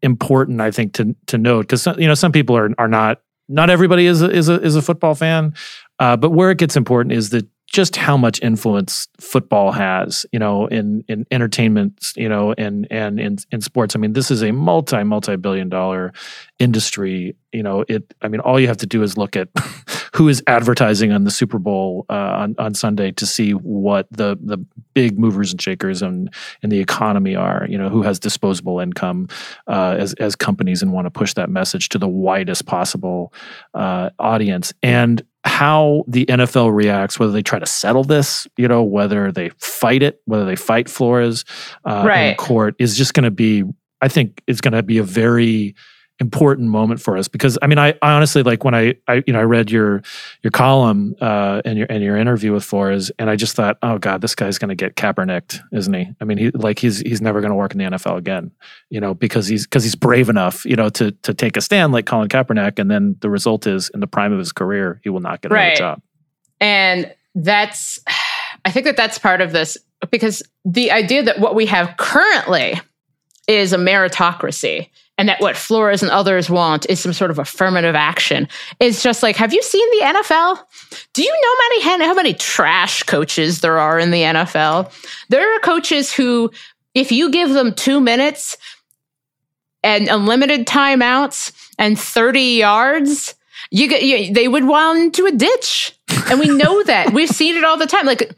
important, 0.00 0.62
I 0.62 0.70
think 0.70 0.94
to 0.94 1.14
to 1.26 1.36
note 1.36 1.68
because 1.68 1.86
you 1.98 2.06
know 2.06 2.14
some 2.14 2.32
people 2.32 2.56
are 2.56 2.70
are 2.78 2.88
not 2.88 3.20
not 3.48 3.70
everybody 3.70 4.06
is 4.06 4.22
a, 4.22 4.30
is 4.30 4.48
a 4.48 4.60
is 4.62 4.76
a 4.76 4.82
football 4.82 5.14
fan, 5.14 5.54
uh, 5.98 6.16
but 6.16 6.30
where 6.30 6.50
it 6.50 6.58
gets 6.58 6.76
important 6.76 7.12
is 7.12 7.30
that 7.30 7.46
just 7.66 7.96
how 7.96 8.16
much 8.16 8.40
influence 8.42 9.08
football 9.20 9.72
has, 9.72 10.24
you 10.32 10.38
know, 10.38 10.66
in 10.66 11.04
in 11.08 11.26
entertainment, 11.30 12.12
you 12.16 12.28
know, 12.28 12.54
and 12.56 12.86
and 12.90 13.18
in 13.18 13.36
in 13.50 13.60
sports. 13.60 13.96
I 13.96 13.98
mean, 13.98 14.12
this 14.12 14.30
is 14.30 14.42
a 14.42 14.52
multi 14.52 15.02
multi 15.02 15.36
billion 15.36 15.68
dollar 15.68 16.12
industry. 16.58 17.36
You 17.52 17.62
know, 17.62 17.84
it. 17.88 18.14
I 18.22 18.28
mean, 18.28 18.40
all 18.40 18.60
you 18.60 18.68
have 18.68 18.76
to 18.78 18.86
do 18.86 19.02
is 19.02 19.16
look 19.16 19.36
at 19.36 19.48
who 20.14 20.28
is 20.28 20.42
advertising 20.46 21.12
on 21.12 21.24
the 21.24 21.30
Super 21.30 21.58
Bowl 21.58 22.06
uh, 22.08 22.12
on 22.12 22.54
on 22.58 22.74
Sunday 22.74 23.10
to 23.12 23.26
see 23.26 23.50
what 23.52 24.06
the 24.10 24.38
the 24.40 24.64
big 24.94 25.18
movers 25.18 25.50
and 25.50 25.60
shakers 25.60 26.02
in 26.02 26.30
in 26.62 26.70
the 26.70 26.78
economy 26.78 27.34
are. 27.34 27.66
You 27.68 27.78
know, 27.78 27.88
who 27.88 28.02
has 28.02 28.20
disposable 28.20 28.78
income 28.78 29.28
uh, 29.66 29.96
as 29.98 30.14
as 30.14 30.36
companies 30.36 30.82
and 30.82 30.92
want 30.92 31.06
to 31.06 31.10
push 31.10 31.34
that 31.34 31.50
message 31.50 31.88
to 31.90 31.98
the 31.98 32.08
widest 32.08 32.64
possible 32.64 33.34
uh, 33.74 34.10
audience 34.20 34.72
and 34.82 35.22
how 35.46 36.04
the 36.08 36.26
NFL 36.26 36.74
reacts, 36.74 37.18
whether 37.18 37.32
they 37.32 37.42
try 37.42 37.58
to 37.58 37.66
settle 37.66 38.04
this, 38.04 38.46
you 38.56 38.66
know, 38.68 38.82
whether 38.82 39.30
they 39.30 39.50
fight 39.58 40.02
it, 40.02 40.20
whether 40.24 40.44
they 40.44 40.56
fight 40.56 40.88
Flores 40.88 41.44
uh, 41.84 42.04
right. 42.06 42.20
in 42.30 42.34
court, 42.36 42.74
is 42.78 42.96
just 42.96 43.14
going 43.14 43.24
to 43.24 43.30
be. 43.30 43.64
I 44.02 44.08
think 44.08 44.42
it's 44.46 44.60
going 44.60 44.72
to 44.72 44.82
be 44.82 44.98
a 44.98 45.02
very 45.02 45.74
important 46.18 46.68
moment 46.70 47.00
for 47.00 47.16
us 47.18 47.28
because 47.28 47.58
I 47.60 47.66
mean 47.66 47.78
I, 47.78 47.90
I 48.00 48.12
honestly 48.12 48.42
like 48.42 48.64
when 48.64 48.74
I, 48.74 48.94
I 49.06 49.22
you 49.26 49.34
know 49.34 49.40
I 49.40 49.42
read 49.42 49.70
your 49.70 50.02
your 50.42 50.50
column 50.50 51.14
uh 51.20 51.60
and 51.64 51.76
your 51.76 51.86
and 51.90 52.02
your 52.02 52.16
interview 52.16 52.52
with 52.52 52.64
Flores 52.64 53.10
and 53.18 53.28
I 53.28 53.36
just 53.36 53.54
thought 53.54 53.76
oh 53.82 53.98
god 53.98 54.22
this 54.22 54.34
guy's 54.34 54.58
going 54.58 54.70
to 54.70 54.74
get 54.74 54.96
Kaepernick 54.96 55.60
isn't 55.72 55.92
he 55.92 56.08
I 56.20 56.24
mean 56.24 56.38
he 56.38 56.50
like 56.52 56.78
he's 56.78 57.00
he's 57.00 57.20
never 57.20 57.40
going 57.40 57.50
to 57.50 57.56
work 57.56 57.72
in 57.72 57.78
the 57.78 57.84
NFL 57.84 58.16
again 58.16 58.50
you 58.88 58.98
know 58.98 59.12
because 59.12 59.46
he's 59.46 59.66
because 59.66 59.84
he's 59.84 59.94
brave 59.94 60.30
enough 60.30 60.64
you 60.64 60.74
know 60.76 60.88
to 60.90 61.10
to 61.10 61.34
take 61.34 61.56
a 61.58 61.60
stand 61.60 61.92
like 61.92 62.06
Colin 62.06 62.28
Kaepernick 62.28 62.78
and 62.78 62.90
then 62.90 63.16
the 63.20 63.28
result 63.28 63.66
is 63.66 63.90
in 63.92 64.00
the 64.00 64.06
prime 64.06 64.32
of 64.32 64.38
his 64.38 64.52
career 64.52 65.00
he 65.04 65.10
will 65.10 65.20
not 65.20 65.42
get 65.42 65.52
right. 65.52 65.78
another 65.78 65.78
job 65.78 66.02
and 66.60 67.14
that's 67.34 68.00
I 68.64 68.70
think 68.70 68.86
that 68.86 68.96
that's 68.96 69.18
part 69.18 69.42
of 69.42 69.52
this 69.52 69.76
because 70.10 70.42
the 70.64 70.90
idea 70.90 71.22
that 71.22 71.40
what 71.40 71.54
we 71.54 71.66
have 71.66 71.96
currently 71.98 72.80
is 73.46 73.72
a 73.72 73.78
meritocracy 73.78 74.88
and 75.18 75.28
that 75.28 75.40
what 75.40 75.56
Flores 75.56 76.02
and 76.02 76.12
others 76.12 76.50
want 76.50 76.86
is 76.90 77.00
some 77.00 77.12
sort 77.12 77.30
of 77.30 77.38
affirmative 77.38 77.94
action. 77.94 78.48
It's 78.80 79.02
just 79.02 79.22
like, 79.22 79.36
have 79.36 79.52
you 79.52 79.62
seen 79.62 79.90
the 79.92 80.04
NFL? 80.04 80.58
Do 81.14 81.22
you 81.22 81.30
know 81.30 81.54
many 81.68 82.04
how 82.04 82.14
many 82.14 82.34
trash 82.34 83.02
coaches 83.04 83.60
there 83.60 83.78
are 83.78 83.98
in 83.98 84.10
the 84.10 84.22
NFL? 84.22 84.92
There 85.28 85.56
are 85.56 85.60
coaches 85.60 86.12
who, 86.12 86.50
if 86.94 87.12
you 87.12 87.30
give 87.30 87.50
them 87.50 87.72
two 87.74 88.00
minutes 88.00 88.56
and 89.82 90.08
unlimited 90.08 90.66
timeouts 90.66 91.52
and 91.78 91.98
30 91.98 92.40
yards, 92.58 93.34
you 93.70 93.88
get 93.88 94.02
you, 94.02 94.32
they 94.32 94.48
would 94.48 94.64
run 94.64 94.98
into 94.98 95.26
a 95.26 95.32
ditch. 95.32 95.96
And 96.30 96.38
we 96.38 96.48
know 96.48 96.82
that. 96.84 97.12
We've 97.14 97.28
seen 97.28 97.56
it 97.56 97.64
all 97.64 97.76
the 97.76 97.86
time. 97.86 98.06
Like 98.06 98.34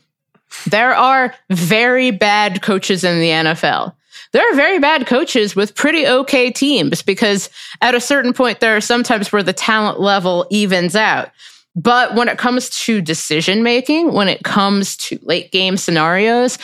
there 0.67 0.95
are 0.95 1.35
very 1.51 2.11
bad 2.11 2.63
coaches 2.63 3.03
in 3.03 3.19
the 3.19 3.31
NFL 3.31 3.95
there 4.33 4.51
are 4.51 4.57
very 4.57 4.79
bad 4.79 5.07
coaches 5.07 5.57
with 5.57 5.75
pretty 5.75 6.07
okay 6.07 6.51
teams 6.51 7.03
because 7.03 7.49
at 7.81 7.95
a 7.95 8.01
certain 8.01 8.33
point, 8.33 8.61
there 8.61 8.77
are 8.77 8.81
sometimes 8.81 9.33
where 9.33 9.43
the 9.43 9.53
talent 9.53 10.01
level 10.01 10.47
evens 10.51 10.95
out. 10.95 11.31
But 11.75 12.15
when 12.15 12.29
it 12.29 12.39
comes 12.39 12.71
to 12.85 13.01
decision 13.01 13.63
making, 13.63 14.13
when 14.13 14.29
it 14.29 14.43
comes 14.43 14.97
to 14.97 15.19
late 15.23 15.53
game 15.53 15.77
scenarios, 15.77 16.59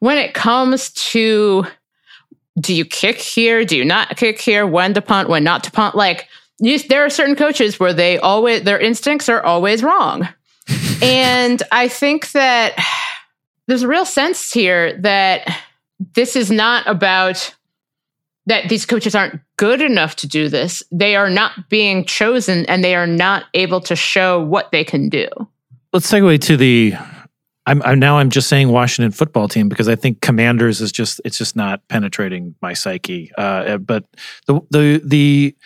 when 0.00 0.18
it 0.18 0.34
comes 0.34 0.90
to 0.92 1.66
do 2.60 2.74
you 2.74 2.84
kick 2.84 3.18
here? 3.18 3.64
Do 3.64 3.76
you 3.76 3.84
not 3.84 4.16
kick 4.16 4.40
here? 4.40 4.66
When 4.66 4.94
to 4.94 5.02
punt? 5.02 5.28
When 5.28 5.44
not 5.44 5.64
to 5.64 5.70
punt? 5.70 5.94
Like 5.94 6.28
you, 6.60 6.78
there 6.78 7.04
are 7.04 7.10
certain 7.10 7.36
coaches 7.36 7.78
where 7.78 7.92
they 7.92 8.18
always 8.18 8.62
their 8.62 8.78
instincts 8.78 9.28
are 9.28 9.42
always 9.42 9.82
wrong, 9.82 10.28
and 11.02 11.62
I 11.70 11.88
think 11.88 12.32
that 12.32 12.74
there's 13.66 13.82
a 13.82 13.88
real 13.88 14.04
sense 14.04 14.52
here 14.52 14.98
that 15.02 15.56
this 16.14 16.36
is 16.36 16.50
not 16.50 16.86
about 16.86 17.54
that 18.46 18.68
these 18.68 18.86
coaches 18.86 19.14
aren't 19.14 19.40
good 19.56 19.82
enough 19.82 20.16
to 20.16 20.26
do 20.26 20.48
this. 20.48 20.82
They 20.90 21.16
are 21.16 21.28
not 21.28 21.68
being 21.68 22.04
chosen 22.04 22.64
and 22.66 22.82
they 22.82 22.94
are 22.94 23.06
not 23.06 23.44
able 23.52 23.80
to 23.82 23.94
show 23.94 24.42
what 24.42 24.72
they 24.72 24.84
can 24.84 25.10
do. 25.10 25.28
Let's 25.92 26.10
segue 26.10 26.40
to 26.42 26.56
the 26.56 26.94
I'm, 27.66 27.82
I'm, 27.82 27.98
now 27.98 28.16
I'm 28.16 28.30
just 28.30 28.48
saying 28.48 28.70
Washington 28.70 29.12
football 29.12 29.46
team 29.46 29.68
because 29.68 29.88
I 29.88 29.94
think 29.94 30.22
Commanders 30.22 30.80
is 30.80 30.90
just 30.90 31.20
it's 31.24 31.36
just 31.36 31.54
not 31.54 31.86
penetrating 31.88 32.54
my 32.62 32.72
psyche. 32.72 33.30
Uh, 33.36 33.76
but 33.76 34.04
the 34.46 34.60
the 34.70 35.02
the 35.04 35.56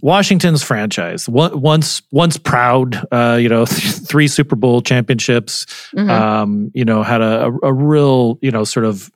Washington's 0.00 0.62
franchise 0.64 1.28
once 1.28 2.02
once 2.10 2.36
proud, 2.36 3.00
uh, 3.12 3.38
you 3.40 3.48
know, 3.48 3.64
three 3.66 4.26
Super 4.26 4.56
Bowl 4.56 4.82
championships, 4.82 5.66
mm-hmm. 5.96 6.10
um, 6.10 6.72
you 6.74 6.84
know, 6.84 7.04
had 7.04 7.20
a, 7.20 7.46
a, 7.46 7.68
a 7.68 7.72
real 7.72 8.38
you 8.42 8.50
know 8.50 8.64
sort 8.64 8.84
of 8.84 9.08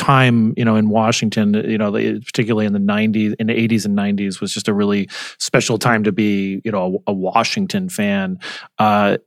time, 0.00 0.54
you 0.56 0.64
know, 0.64 0.76
in 0.76 0.88
Washington, 0.88 1.52
you 1.54 1.76
know, 1.76 1.92
particularly 1.92 2.64
in 2.64 2.72
the 2.72 2.78
90s, 2.78 3.34
in 3.38 3.48
the 3.48 3.68
80s 3.68 3.84
and 3.84 3.96
90s, 3.96 4.40
was 4.40 4.52
just 4.52 4.66
a 4.66 4.72
really 4.72 5.08
special 5.38 5.78
time 5.78 6.04
to 6.04 6.12
be, 6.12 6.62
you 6.64 6.72
know, 6.72 7.02
a, 7.06 7.10
a 7.10 7.12
Washington 7.12 7.90
fan. 7.90 8.38
Uh, 8.78 9.18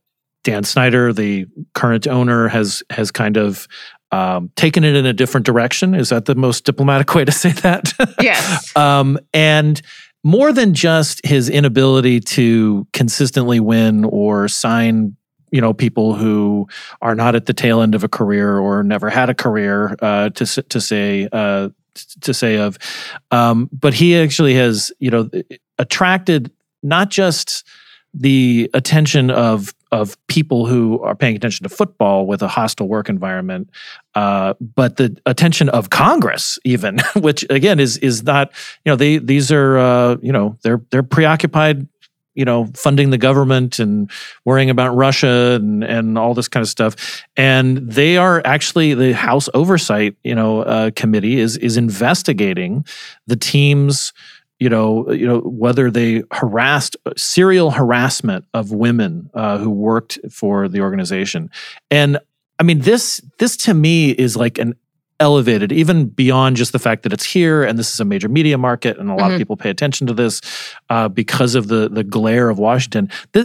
Dan 0.42 0.64
Snyder, 0.64 1.12
the 1.12 1.46
current 1.74 2.06
owner, 2.08 2.48
has 2.48 2.82
has 2.90 3.10
kind 3.10 3.36
of 3.36 3.68
um, 4.10 4.50
taken 4.56 4.82
it 4.82 4.96
in 4.96 5.06
a 5.06 5.12
different 5.12 5.46
direction. 5.46 5.94
Is 5.94 6.08
that 6.08 6.24
the 6.24 6.34
most 6.34 6.64
diplomatic 6.64 7.14
way 7.14 7.24
to 7.24 7.32
say 7.32 7.52
that? 7.52 7.92
Yes. 8.20 8.76
um, 8.76 9.18
and 9.32 9.80
more 10.24 10.52
than 10.52 10.74
just 10.74 11.24
his 11.24 11.48
inability 11.48 12.18
to 12.18 12.86
consistently 12.92 13.60
win 13.60 14.04
or 14.04 14.48
sign 14.48 15.16
you 15.54 15.60
know 15.60 15.72
people 15.72 16.14
who 16.14 16.66
are 17.00 17.14
not 17.14 17.36
at 17.36 17.46
the 17.46 17.54
tail 17.54 17.80
end 17.80 17.94
of 17.94 18.02
a 18.02 18.08
career 18.08 18.58
or 18.58 18.82
never 18.82 19.08
had 19.08 19.30
a 19.30 19.34
career 19.34 19.96
uh, 20.02 20.28
to 20.30 20.44
to 20.64 20.80
say 20.80 21.28
uh, 21.30 21.68
to 22.22 22.34
say 22.34 22.56
of, 22.56 22.76
um, 23.30 23.70
but 23.72 23.94
he 23.94 24.18
actually 24.18 24.54
has 24.54 24.90
you 24.98 25.10
know 25.10 25.30
attracted 25.78 26.50
not 26.82 27.08
just 27.08 27.64
the 28.12 28.68
attention 28.74 29.30
of 29.30 29.72
of 29.92 30.16
people 30.26 30.66
who 30.66 30.98
are 31.02 31.14
paying 31.14 31.36
attention 31.36 31.62
to 31.62 31.68
football 31.68 32.26
with 32.26 32.42
a 32.42 32.48
hostile 32.48 32.88
work 32.88 33.08
environment, 33.08 33.70
uh, 34.16 34.54
but 34.60 34.96
the 34.96 35.16
attention 35.24 35.68
of 35.68 35.90
Congress, 35.90 36.58
even, 36.64 36.98
which 37.16 37.46
again 37.48 37.78
is 37.78 37.96
is 37.98 38.24
not 38.24 38.50
you 38.84 38.90
know 38.90 38.96
they 38.96 39.18
these 39.18 39.52
are 39.52 39.78
uh, 39.78 40.16
you 40.20 40.32
know 40.32 40.56
they're 40.62 40.82
they're 40.90 41.04
preoccupied 41.04 41.86
you 42.34 42.44
know, 42.44 42.66
funding 42.74 43.10
the 43.10 43.18
government 43.18 43.78
and 43.78 44.10
worrying 44.44 44.70
about 44.70 44.94
Russia 44.94 45.52
and, 45.54 45.84
and 45.84 46.18
all 46.18 46.34
this 46.34 46.48
kind 46.48 46.62
of 46.62 46.68
stuff. 46.68 47.24
And 47.36 47.78
they 47.78 48.16
are 48.16 48.42
actually 48.44 48.94
the 48.94 49.14
House 49.14 49.48
Oversight, 49.54 50.16
you 50.24 50.34
know, 50.34 50.62
uh, 50.62 50.90
committee 50.94 51.38
is 51.38 51.56
is 51.56 51.76
investigating 51.76 52.84
the 53.26 53.36
teams, 53.36 54.12
you 54.58 54.68
know, 54.68 55.10
you 55.12 55.26
know 55.26 55.40
whether 55.40 55.90
they 55.90 56.22
harassed 56.32 56.96
serial 57.16 57.70
harassment 57.70 58.44
of 58.54 58.72
women 58.72 59.30
uh, 59.34 59.58
who 59.58 59.70
worked 59.70 60.18
for 60.30 60.68
the 60.68 60.80
organization. 60.80 61.50
And 61.90 62.18
I 62.58 62.62
mean, 62.62 62.80
this 62.80 63.20
this 63.38 63.56
to 63.58 63.74
me 63.74 64.10
is 64.10 64.36
like 64.36 64.58
an 64.58 64.74
elevated 65.20 65.70
even 65.70 66.06
beyond 66.06 66.56
just 66.56 66.72
the 66.72 66.78
fact 66.78 67.02
that 67.02 67.12
it's 67.12 67.24
here 67.24 67.62
and 67.62 67.78
this 67.78 67.92
is 67.92 68.00
a 68.00 68.04
major 68.04 68.28
media 68.28 68.58
market 68.58 68.98
and 68.98 69.08
a 69.08 69.14
lot 69.14 69.22
mm-hmm. 69.22 69.34
of 69.34 69.38
people 69.38 69.56
pay 69.56 69.70
attention 69.70 70.06
to 70.06 70.12
this 70.12 70.40
uh, 70.90 71.08
because 71.08 71.54
of 71.54 71.68
the 71.68 71.88
the 71.88 72.04
glare 72.04 72.48
of 72.48 72.58
Washington. 72.58 73.08
uh, 73.34 73.44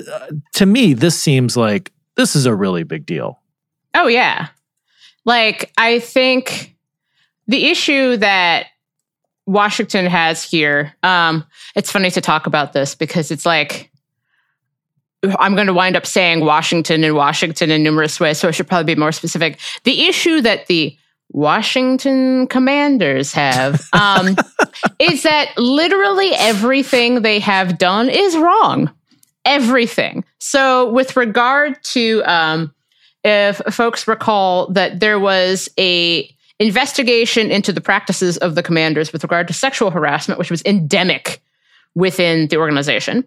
to 0.53 0.65
me, 0.65 0.93
this 0.93 1.19
seems 1.19 1.55
like 1.55 1.91
this 2.15 2.35
is 2.35 2.45
a 2.45 2.55
really 2.55 2.83
big 2.83 3.05
deal. 3.05 3.39
Oh 3.93 4.07
yeah, 4.07 4.47
like 5.25 5.71
I 5.77 5.99
think 5.99 6.75
the 7.47 7.67
issue 7.69 8.17
that 8.17 8.67
Washington 9.49 10.05
has 10.05 10.43
here. 10.43 10.95
Um, 11.01 11.43
it's 11.75 11.91
funny 11.91 12.11
to 12.11 12.21
talk 12.21 12.45
about 12.45 12.73
this 12.73 12.93
because 12.93 13.31
it's 13.31 13.45
like 13.47 13.89
I'm 15.39 15.55
going 15.55 15.67
to 15.67 15.73
wind 15.73 15.95
up 15.95 16.05
saying 16.05 16.45
Washington 16.45 17.03
and 17.03 17.15
Washington 17.15 17.71
in 17.71 17.83
numerous 17.83 18.19
ways, 18.19 18.37
so 18.37 18.47
I 18.47 18.51
should 18.51 18.67
probably 18.67 18.93
be 18.93 18.99
more 18.99 19.11
specific. 19.11 19.59
The 19.83 20.07
issue 20.07 20.41
that 20.41 20.67
the 20.67 20.95
Washington 21.31 22.47
Commanders 22.47 23.31
have 23.33 23.87
um, 23.93 24.35
is 24.99 25.23
that 25.23 25.57
literally 25.57 26.31
everything 26.35 27.21
they 27.21 27.39
have 27.39 27.77
done 27.77 28.09
is 28.09 28.37
wrong. 28.37 28.91
Everything. 29.45 30.25
So, 30.39 30.91
with 30.91 31.15
regard 31.15 31.81
to, 31.85 32.21
um, 32.25 32.73
if 33.23 33.57
folks 33.71 34.07
recall 34.07 34.67
that 34.73 34.99
there 34.99 35.19
was 35.19 35.69
a 35.79 36.29
investigation 36.59 37.51
into 37.51 37.71
the 37.71 37.81
practices 37.81 38.37
of 38.37 38.55
the 38.55 38.61
commanders 38.61 39.13
with 39.13 39.23
regard 39.23 39.47
to 39.47 39.53
sexual 39.53 39.91
harassment, 39.91 40.37
which 40.37 40.51
was 40.51 40.61
endemic 40.65 41.41
within 41.95 42.47
the 42.47 42.57
organization. 42.57 43.25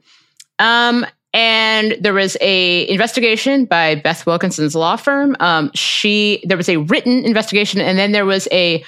Um, 0.58 1.06
and 1.34 1.96
there 2.00 2.14
was 2.14 2.36
a 2.40 2.88
investigation 2.88 3.64
by 3.64 3.94
Beth 3.94 4.26
Wilkinson's 4.26 4.74
law 4.74 4.96
firm. 4.96 5.36
Um, 5.40 5.70
she 5.74 6.42
there 6.46 6.56
was 6.56 6.68
a 6.68 6.76
written 6.78 7.24
investigation, 7.24 7.80
and 7.80 7.98
then 7.98 8.12
there 8.12 8.26
was 8.26 8.48
a 8.52 8.84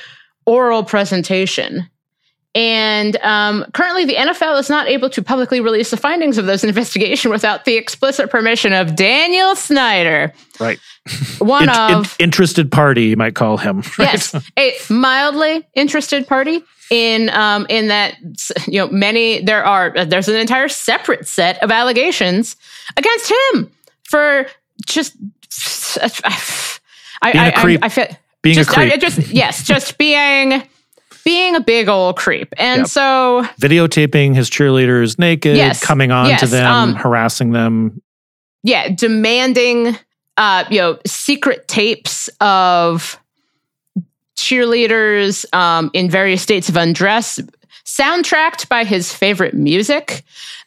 oral 0.47 0.85
presentation. 0.85 1.89
And 2.57 3.17
um, 3.17 3.65
currently, 3.75 4.05
the 4.05 4.15
NFL 4.15 4.61
is 4.61 4.71
not 4.71 4.87
able 4.87 5.11
to 5.11 5.23
publicly 5.23 5.61
release 5.61 5.91
the 5.91 5.97
findings 5.97 6.39
of 6.39 6.47
those 6.47 6.63
investigation 6.65 7.31
without 7.31 7.65
the 7.65 7.77
explicit 7.77 8.31
permission 8.31 8.73
of 8.73 8.95
Daniel 8.95 9.57
Snyder, 9.57 10.33
Right. 10.61 10.79
one 11.39 11.65
In- 11.65 11.69
in- 11.71 11.77
of 11.97 12.15
interested 12.21 12.71
party, 12.71 13.07
you 13.07 13.17
might 13.17 13.35
call 13.35 13.57
him. 13.57 13.79
right? 13.99 14.13
yes, 14.13 14.35
a 14.57 14.75
mildly 14.89 15.67
interested 15.75 16.29
party 16.29 16.63
in 16.90 17.31
um 17.31 17.66
in 17.68 17.88
that 17.88 18.14
you 18.66 18.79
know 18.79 18.88
many 18.88 19.40
there 19.42 19.64
are 19.64 20.05
there's 20.05 20.29
an 20.29 20.37
entire 20.37 20.68
separate 20.68 21.27
set 21.27 21.62
of 21.62 21.70
allegations 21.70 22.57
against 22.97 23.33
him 23.55 23.70
for 24.05 24.47
just 24.87 25.14
I 27.23 27.33
Being 27.33 27.44
a 27.44 27.49
I, 27.49 27.51
creep. 27.53 27.83
I, 27.83 27.87
I 27.87 27.88
feel 27.88 28.07
Being 28.42 28.57
a 28.59 28.64
just, 28.64 28.77
I- 28.79 28.88
creep. 28.88 29.01
just 29.01 29.29
yes, 29.29 29.64
just 29.66 29.99
being 29.99 30.62
being 31.25 31.57
a 31.57 31.61
big 31.61 31.88
old 31.88 32.16
creep, 32.18 32.53
and 32.59 32.81
Yep. 32.81 32.87
so 32.88 33.42
Videotaping 33.59 34.35
his 34.35 34.51
cheerleaders 34.51 35.18
naked, 35.18 35.57
Yes. 35.57 35.83
coming 35.83 36.11
on 36.11 36.37
to 36.38 36.47
them, 36.47 36.66
um, 36.70 36.94
harassing 36.94 37.53
them. 37.53 38.03
yeah, 38.62 38.90
demanding 38.94 39.97
uh, 40.37 40.64
you 40.68 40.79
know, 40.81 40.99
secret 41.07 41.66
tapes 41.68 42.29
of 42.40 43.18
cheerleaders 44.45 45.45
um, 45.55 45.91
in 45.95 46.11
various 46.11 46.43
states 46.43 46.69
of 46.69 46.77
undress, 46.77 47.41
soundtracked 47.85 48.69
by 48.69 48.85
his 48.85 49.13
favorite 49.13 49.55
music. 49.55 50.23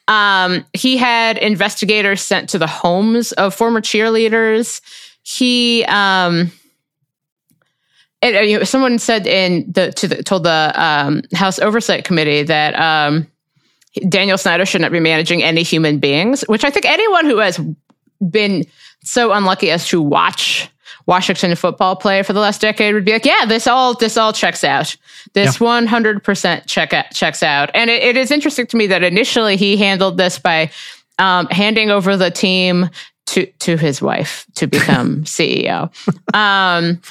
Um, 0.08 0.66
he 0.74 0.98
had 0.98 1.38
investigators 1.38 2.22
sent 2.22 2.50
to 2.50 2.58
the 2.58 2.68
homes 2.68 3.34
of 3.34 3.54
former 3.54 3.82
cheerleaders. 3.82 4.82
He 5.24 5.84
um, 5.86 6.52
and, 8.22 8.36
uh, 8.36 8.66
someone 8.66 9.00
said 9.00 9.28
in 9.28 9.72
the 9.72 9.92
to 9.92 10.08
the 10.08 10.24
told 10.24 10.44
the 10.44 10.74
um, 10.76 11.22
House 11.34 11.60
Oversight 11.60 12.04
Committee 12.04 12.44
that 12.44 12.74
um, 12.80 13.28
Daniel 14.10 14.38
Snyder 14.38 14.66
should 14.66 14.82
not 14.82 14.92
be 14.92 15.00
managing 15.00 15.44
any 15.44 15.63
human 15.63 16.00
beings, 16.00 16.44
which 16.48 16.63
I 16.63 16.70
think 16.70 16.86
anyone 16.86 17.26
who 17.26 17.38
has 17.38 17.60
been 18.30 18.66
so 19.04 19.32
unlucky 19.32 19.70
as 19.70 19.88
to 19.90 20.02
watch 20.02 20.70
Washington 21.08 21.56
football 21.56 21.96
play 21.96 22.22
for 22.22 22.34
the 22.34 22.39
last 22.39 22.62
decade 22.62 22.93
would 22.93 23.06
be 23.06 23.13
like, 23.13 23.26
yeah, 23.26 23.46
this 23.46 23.65
all 23.65 23.93
this 23.93 24.17
all 24.17 24.34
checks 24.34 24.63
out. 24.63 24.96
This 25.34 25.60
one 25.60 25.88
hundred 25.88 26.24
percent 26.24 26.67
check 26.67 26.93
out, 26.93 27.12
checks 27.12 27.41
out. 27.41 27.72
And 27.74 27.89
it, 27.89 28.04
it 28.04 28.17
is 28.17 28.30
interesting 28.30 28.67
to 28.67 28.78
me 28.78 28.88
that 28.88 29.04
initially 29.04 29.56
he 29.56 29.78
handled 29.78 30.17
this 30.17 30.38
by 30.38 30.70
um, 31.17 31.48
handing 31.48 31.89
over 31.89 32.17
the 32.17 32.30
team 32.30 32.89
to 33.28 33.46
to 33.46 33.78
his 33.78 34.02
wife 34.02 34.46
to 34.56 34.67
become 34.67 35.24
CEO. 35.24 35.89
Um, 36.36 37.02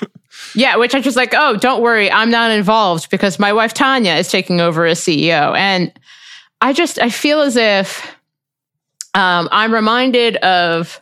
yeah, 0.54 0.76
which 0.76 0.94
I 0.94 1.00
was 1.00 1.16
like, 1.16 1.32
oh, 1.34 1.56
don't 1.56 1.82
worry, 1.82 2.10
I'm 2.10 2.30
not 2.30 2.50
involved 2.50 3.10
because 3.10 3.38
my 3.38 3.52
wife 3.52 3.72
Tanya 3.72 4.12
is 4.12 4.30
taking 4.30 4.60
over 4.60 4.84
as 4.84 5.00
CEO, 5.00 5.56
and 5.56 5.90
I 6.60 6.74
just 6.74 6.98
I 6.98 7.08
feel 7.08 7.40
as 7.40 7.56
if 7.56 8.14
um, 9.14 9.48
I'm 9.50 9.72
reminded 9.72 10.36
of 10.36 11.00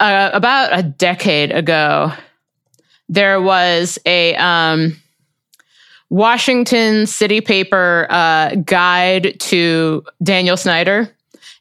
uh, 0.00 0.30
about 0.32 0.78
a 0.78 0.82
decade 0.82 1.52
ago. 1.52 2.12
There 3.08 3.40
was 3.40 3.98
a 4.04 4.34
um, 4.36 4.96
Washington 6.10 7.06
City 7.06 7.40
Paper 7.40 8.06
uh, 8.10 8.56
guide 8.56 9.38
to 9.40 10.04
Daniel 10.22 10.56
Snyder, 10.56 11.14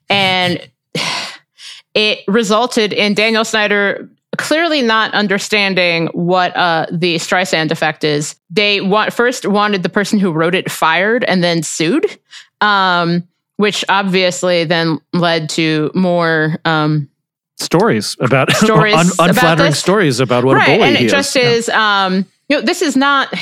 and 0.10 0.60
it 1.94 2.20
resulted 2.28 2.94
in 2.94 3.14
Daniel 3.14 3.46
Snyder 3.46 4.10
clearly 4.38 4.82
not 4.82 5.14
understanding 5.14 6.08
what 6.08 6.56
uh, 6.56 6.86
the 6.92 7.16
Streisand 7.16 7.72
effect 7.72 8.04
is. 8.04 8.36
They 8.50 8.82
want, 8.82 9.14
first 9.14 9.46
wanted 9.46 9.84
the 9.84 9.90
person 9.90 10.20
who 10.20 10.32
wrote 10.32 10.56
it 10.56 10.70
fired 10.70 11.24
and 11.24 11.44
then 11.44 11.64
sued, 11.64 12.20
um, 12.62 13.28
which 13.58 13.86
obviously 13.90 14.66
then 14.66 15.00
led 15.14 15.50
to 15.52 15.92
more. 15.94 16.58
Um, 16.66 17.10
Stories 17.58 18.16
about 18.20 18.52
Stories 18.56 18.96
un- 18.96 19.30
unflattering 19.30 19.72
this? 19.72 19.80
stories 19.80 20.20
about 20.20 20.44
what 20.44 20.58
right, 20.58 20.70
a 20.70 20.78
bully 20.78 20.88
and 20.90 20.98
he 20.98 21.06
it 21.06 21.10
just 21.10 21.36
is. 21.36 21.68
is. 21.68 21.70
Um, 21.70 22.26
you 22.50 22.58
know, 22.58 22.62
this 22.62 22.82
is 22.82 22.96
not. 22.96 23.34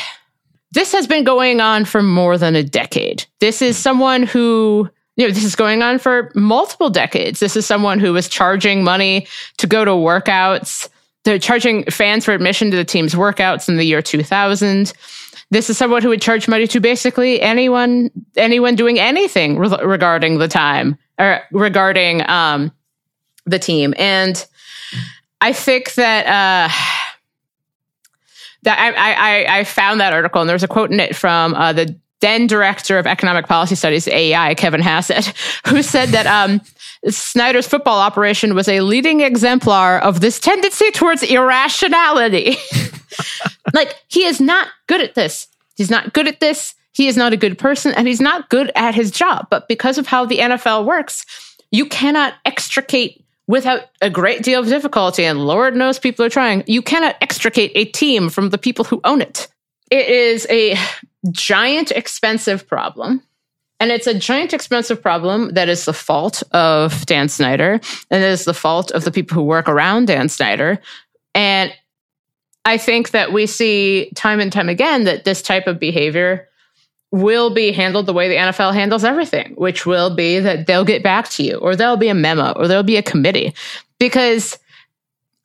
This 0.71 0.91
has 0.91 1.05
been 1.05 1.23
going 1.23 1.61
on 1.61 1.85
for 1.85 2.01
more 2.01 2.37
than 2.37 2.55
a 2.55 2.63
decade. 2.63 3.25
This 3.39 3.61
is 3.61 3.77
someone 3.77 4.23
who 4.23 4.89
you 5.15 5.27
know, 5.27 5.33
this 5.33 5.43
is 5.43 5.55
going 5.55 5.83
on 5.83 5.99
for 5.99 6.31
multiple 6.35 6.89
decades. 6.89 7.39
This 7.39 7.55
is 7.55 7.65
someone 7.65 7.99
who 7.99 8.13
was 8.13 8.27
charging 8.27 8.83
money 8.83 9.27
to 9.57 9.67
go 9.67 9.85
to 9.85 9.91
workouts. 9.91 10.89
They're 11.23 11.39
charging 11.39 11.85
fans 11.85 12.25
for 12.25 12.33
admission 12.33 12.71
to 12.71 12.77
the 12.77 12.83
team's 12.83 13.13
workouts 13.13 13.69
in 13.69 13.77
the 13.77 13.83
year 13.83 14.01
2000. 14.01 14.91
This 15.51 15.69
is 15.69 15.77
someone 15.77 16.01
who 16.01 16.09
would 16.09 16.21
charge 16.21 16.47
money 16.47 16.65
to 16.67 16.79
basically 16.79 17.39
anyone, 17.41 18.09
anyone 18.35 18.75
doing 18.75 18.99
anything 18.99 19.57
re- 19.57 19.77
regarding 19.83 20.39
the 20.39 20.47
time 20.47 20.97
or 21.19 21.41
regarding 21.51 22.27
um, 22.27 22.71
the 23.45 23.59
team. 23.59 23.93
And 23.97 24.45
I 25.41 25.53
think 25.53 25.93
that 25.95 26.25
uh, 26.25 26.73
that 28.63 28.79
I, 28.79 29.13
I 29.13 29.59
I 29.59 29.63
found 29.63 29.99
that 29.99 30.13
article 30.13 30.41
and 30.41 30.49
there 30.49 30.55
was 30.55 30.63
a 30.63 30.67
quote 30.67 30.91
in 30.91 30.99
it 30.99 31.15
from 31.15 31.53
uh, 31.53 31.73
the 31.73 31.95
then 32.21 32.47
director 32.47 32.97
of 32.97 33.05
economic 33.05 33.47
policy 33.47 33.75
studies 33.75 34.07
AEI, 34.07 34.55
Kevin 34.55 34.81
Hassett, 34.81 35.33
who 35.67 35.83
said 35.83 36.09
that 36.09 36.25
um, 36.25 36.61
Snyder's 37.09 37.67
football 37.67 37.99
operation 37.99 38.55
was 38.55 38.69
a 38.69 38.79
leading 38.79 39.19
exemplar 39.19 39.99
of 39.99 40.21
this 40.21 40.39
tendency 40.39 40.89
towards 40.91 41.21
irrationality. 41.21 42.55
like 43.73 43.95
he 44.07 44.23
is 44.23 44.39
not 44.39 44.69
good 44.87 45.01
at 45.01 45.15
this. 45.15 45.47
He's 45.75 45.89
not 45.89 46.13
good 46.13 46.29
at 46.29 46.39
this. 46.39 46.75
He 46.93 47.07
is 47.07 47.17
not 47.17 47.33
a 47.33 47.37
good 47.37 47.57
person, 47.57 47.91
and 47.93 48.07
he's 48.07 48.21
not 48.21 48.49
good 48.49 48.71
at 48.75 48.95
his 48.95 49.11
job. 49.11 49.47
But 49.49 49.67
because 49.67 49.97
of 49.97 50.07
how 50.07 50.25
the 50.25 50.37
NFL 50.37 50.85
works, 50.85 51.25
you 51.71 51.85
cannot 51.87 52.35
extricate 52.45 53.22
without 53.53 53.81
a 54.01 54.09
great 54.09 54.41
deal 54.41 54.59
of 54.59 54.65
difficulty, 54.65 55.23
and 55.23 55.45
Lord 55.45 55.75
knows 55.75 55.99
people 55.99 56.25
are 56.25 56.29
trying, 56.29 56.63
you 56.65 56.81
cannot 56.81 57.15
extricate 57.21 57.71
a 57.75 57.85
team 57.85 58.29
from 58.29 58.49
the 58.49 58.57
people 58.57 58.83
who 58.83 58.99
own 59.03 59.21
it. 59.21 59.47
It 59.91 60.09
is 60.09 60.47
a 60.49 60.75
giant, 61.29 61.91
expensive 61.91 62.67
problem. 62.67 63.21
And 63.79 63.91
it's 63.91 64.07
a 64.07 64.17
giant, 64.17 64.55
expensive 64.55 65.03
problem 65.03 65.53
that 65.53 65.69
is 65.69 65.85
the 65.85 65.93
fault 65.93 66.41
of 66.51 67.05
Dan 67.05 67.29
Snyder, 67.29 67.73
and 68.09 68.23
it 68.23 68.27
is 68.27 68.45
the 68.45 68.55
fault 68.55 68.89
of 68.89 69.03
the 69.03 69.11
people 69.11 69.35
who 69.35 69.43
work 69.43 69.69
around 69.69 70.07
Dan 70.07 70.29
Snyder. 70.29 70.79
And 71.35 71.71
I 72.65 72.79
think 72.79 73.11
that 73.11 73.33
we 73.33 73.45
see 73.45 74.11
time 74.15 74.39
and 74.39 74.51
time 74.51 74.67
again 74.67 75.03
that 75.03 75.25
this 75.25 75.43
type 75.43 75.67
of 75.67 75.79
behavior 75.79 76.49
will 77.13 77.51
be 77.53 77.71
handled 77.71 78.07
the 78.07 78.13
way 78.13 78.27
the 78.27 78.35
NFL 78.35 78.73
handles 78.73 79.03
everything, 79.03 79.53
which 79.55 79.85
will 79.85 80.15
be 80.15 80.39
that 80.39 80.65
they'll 80.65 80.83
get 80.83 81.03
back 81.03 81.29
to 81.29 81.43
you, 81.43 81.57
or 81.57 81.75
there'll 81.75 81.95
be 81.95 82.09
a 82.09 82.13
memo, 82.15 82.51
or 82.53 82.67
there'll 82.67 82.81
be 82.83 82.97
a 82.97 83.03
committee, 83.03 83.53
because 83.99 84.57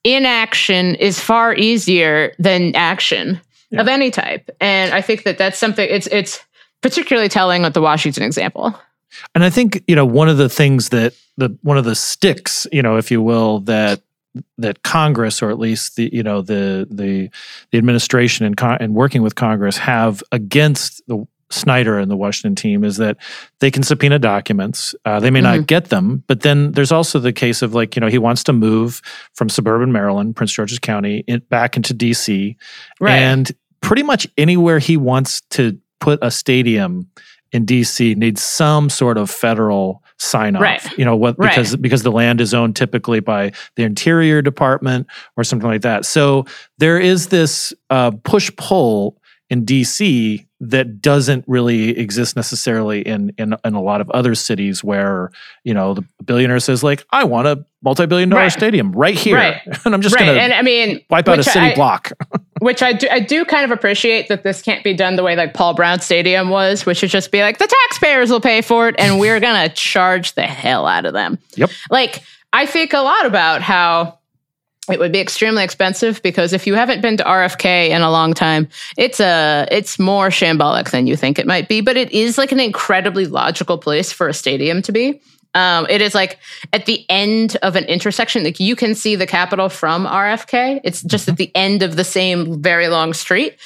inaction 0.03 0.95
is 0.95 1.21
far 1.21 1.55
easier 1.55 2.33
than 2.39 2.75
action 2.75 3.41
Yeah. 3.71 3.83
of 3.83 3.89
any 3.89 4.11
type. 4.11 4.49
And 4.61 4.95
I 4.95 5.03
think 5.03 5.25
that 5.25 5.37
that's 5.37 5.59
something. 5.59 5.87
It's 5.89 6.07
it's 6.07 6.41
particularly 6.81 7.29
telling 7.29 7.63
with 7.63 7.75
the 7.75 7.83
Washington 7.83 8.23
example. 8.23 8.75
And 9.35 9.45
I 9.45 9.51
think 9.51 9.83
you 9.87 9.95
know 9.95 10.07
one 10.07 10.29
of 10.31 10.39
the 10.39 10.49
things 10.49 10.89
that 10.89 11.13
the 11.37 11.55
one 11.63 11.77
of 11.77 11.85
the 11.85 11.95
sticks, 11.95 12.67
you 12.73 12.81
know, 12.83 12.97
if 12.97 13.11
you 13.11 13.21
will, 13.21 13.61
that 13.61 14.01
that 14.57 14.83
Congress 14.85 15.43
or 15.43 15.51
at 15.51 15.59
least 15.59 15.97
the 15.97 16.09
you 16.15 16.23
know 16.23 16.41
the 16.41 16.87
the 16.91 17.29
the 17.73 17.79
administration 17.79 18.47
and 18.47 18.57
con- 18.57 18.79
and 18.81 18.95
working 18.95 19.21
with 19.23 19.35
Congress 19.35 19.77
have 19.77 20.23
against 20.33 21.03
the 21.09 21.27
Snyder 21.51 21.99
and 21.99 22.11
the 22.11 22.17
Washington 22.17 22.55
team 22.55 22.85
is 22.85 22.99
that 22.99 23.17
they 23.61 23.71
can 23.71 23.83
subpoena 23.83 24.19
documents. 24.19 24.95
Uh, 25.05 25.19
they 25.21 25.31
may 25.31 25.41
not 25.41 25.67
get 25.67 25.87
them, 25.87 26.23
but 26.27 26.41
then 26.41 26.73
there's 26.73 26.93
also 26.93 27.19
the 27.19 27.33
case 27.33 27.63
of 27.63 27.75
like 27.75 27.97
you 27.97 28.01
know 28.01 28.09
he 28.09 28.19
wants 28.19 28.45
to 28.45 28.53
move 28.53 29.01
from 29.35 29.49
suburban 29.49 29.91
Maryland, 29.93 30.37
Prince 30.37 30.53
George's 30.53 30.79
County, 30.79 31.25
in, 31.27 31.41
back 31.49 31.77
into 31.77 31.95
D.C. 31.95 32.57
Right. 33.01 33.13
and 33.13 33.51
pretty 33.81 34.03
much 34.03 34.27
anywhere 34.37 34.79
he 34.79 34.97
wants 34.97 35.41
to 35.51 35.79
put 36.01 36.19
a 36.23 36.31
stadium 36.31 37.09
in 37.51 37.65
DC 37.65 38.15
needs 38.17 38.43
some 38.43 38.91
sort 38.91 39.17
of 39.17 39.31
federal 39.31 40.03
sign 40.19 40.55
off. 40.55 40.63
Right. 40.63 40.99
You 40.99 41.05
know 41.05 41.17
what 41.17 41.37
Right. 41.39 41.49
because 41.51 41.77
because 41.77 42.03
the 42.03 42.13
land 42.13 42.41
is 42.43 42.53
owned 42.53 42.77
typically 42.77 43.21
by 43.21 43.53
the 43.77 43.85
interior 43.85 44.43
department 44.43 45.07
or 45.37 45.45
something 45.45 45.69
like 45.69 45.81
that. 45.83 46.05
So 46.05 46.45
there 46.77 47.01
is 47.01 47.29
this 47.29 47.73
uh, 47.89 48.11
push 48.25 48.51
pull 48.57 49.17
in 49.49 49.65
DC 49.65 50.45
that 50.61 51.01
doesn't 51.01 51.45
really 51.47 51.97
exist 51.97 52.35
necessarily 52.35 53.03
in 53.03 53.33
in 53.39 53.55
in 53.65 53.75
a 53.75 53.81
lot 53.83 54.01
of 54.01 54.11
other 54.11 54.35
cities 54.35 54.83
where 54.83 55.31
you 55.65 55.73
know 55.73 55.95
the 55.95 56.03
billionaire 56.25 56.59
says 56.61 56.83
like 56.83 57.05
I 57.11 57.25
want 57.25 57.47
a 57.47 57.65
multi-billion 57.83 58.29
dollar 58.29 58.43
Right. 58.43 58.53
stadium 58.53 58.91
right 58.91 59.15
here 59.15 59.37
Right. 59.37 59.61
and 59.85 59.95
I'm 59.95 60.03
just 60.03 60.17
right. 60.17 60.27
gonna 60.27 60.39
And 60.39 60.53
I 60.53 60.63
mean, 60.63 61.01
wipe 61.11 61.29
out 61.29 61.39
a 61.39 61.45
city 61.45 61.67
I- 61.67 61.75
block. 61.75 62.11
which 62.61 62.83
I 62.83 62.93
do, 62.93 63.07
I 63.09 63.21
do 63.21 63.45
kind 63.45 63.65
of 63.65 63.71
appreciate 63.71 64.27
that 64.31 64.43
this 64.43 64.61
can't 64.63 64.83
be 64.83 64.93
done 64.95 65.15
the 65.15 65.23
way 65.23 65.37
like 65.37 65.55
Paul 65.55 65.75
Brown 65.75 66.01
Stadium 66.01 66.49
was, 66.51 66.85
which 66.85 67.03
would 67.03 67.11
just 67.13 67.31
be 67.31 67.41
like 67.41 67.59
the 67.59 67.73
taxpayers 67.89 68.31
will 68.31 68.41
pay 68.41 68.61
for 68.63 68.89
it 68.89 68.97
and 68.99 69.21
we're 69.21 69.39
gonna 69.39 69.69
charge 69.69 70.35
the 70.35 70.43
hell 70.43 70.87
out 70.89 71.05
of 71.07 71.13
them. 71.13 71.39
Yep. 71.55 71.71
Like 71.89 72.25
I 72.53 72.67
think 72.67 72.93
a 72.95 72.99
lot 72.99 73.27
about 73.27 73.63
how 73.63 74.19
it 74.91 74.99
would 74.99 75.13
be 75.13 75.21
extremely 75.21 75.63
expensive 75.65 76.23
because 76.23 76.53
if 76.53 76.67
you 76.67 76.75
haven't 76.75 77.01
been 77.01 77.17
to 77.19 77.25
RFK 77.25 77.91
in 77.91 78.03
a 78.03 78.11
long 78.11 78.35
time, 78.35 78.69
it's 78.97 79.21
a 79.21 79.67
it's 79.71 79.99
more 79.99 80.29
shambolic 80.29 80.91
than 80.91 81.07
you 81.07 81.17
think 81.17 81.39
it 81.39 81.47
might 81.47 81.69
be, 81.69 81.81
but 81.81 81.97
it 81.97 82.11
is 82.13 82.39
like 82.39 82.53
an 82.53 82.61
incredibly 82.61 83.27
logical 83.27 83.79
place 83.79 84.13
for 84.13 84.29
a 84.29 84.35
stadium 84.35 84.83
to 84.83 84.93
be. 84.93 85.21
Um, 85.55 85.87
it 85.89 86.03
is 86.03 86.15
like 86.15 86.39
at 86.73 86.87
the 86.87 87.05
end 87.09 87.57
of 87.63 87.75
an 87.75 87.85
intersection. 87.85 88.45
Like 88.45 88.61
you 88.61 88.77
can 88.77 88.95
see 88.95 89.17
the 89.17 89.27
Capitol 89.27 89.69
from 89.69 90.07
RFK. 90.07 90.81
It's 90.85 91.03
just 91.03 91.29
at 91.29 91.37
the 91.37 91.51
end 91.55 91.83
of 91.83 91.97
the 91.97 92.05
same 92.05 92.63
very 92.63 92.89
long 92.89 93.15
street. 93.15 93.57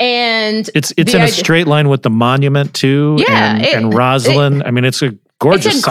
And 0.00 0.68
It's 0.74 0.92
it's 0.96 1.14
in 1.14 1.20
a 1.20 1.28
straight 1.28 1.66
line 1.68 1.88
with 1.88 2.02
the 2.02 2.10
monument 2.10 2.74
too. 2.74 3.16
Yeah, 3.20 3.54
and, 3.54 3.64
it- 3.64 3.74
and 3.74 3.92
Rosslyn. 3.92 4.62
I 4.66 4.70
mean, 4.72 4.84
it's 4.84 5.02
a 5.02 5.14
gorgeous 5.42 5.76
it's 5.78 5.86
a. 5.86 5.90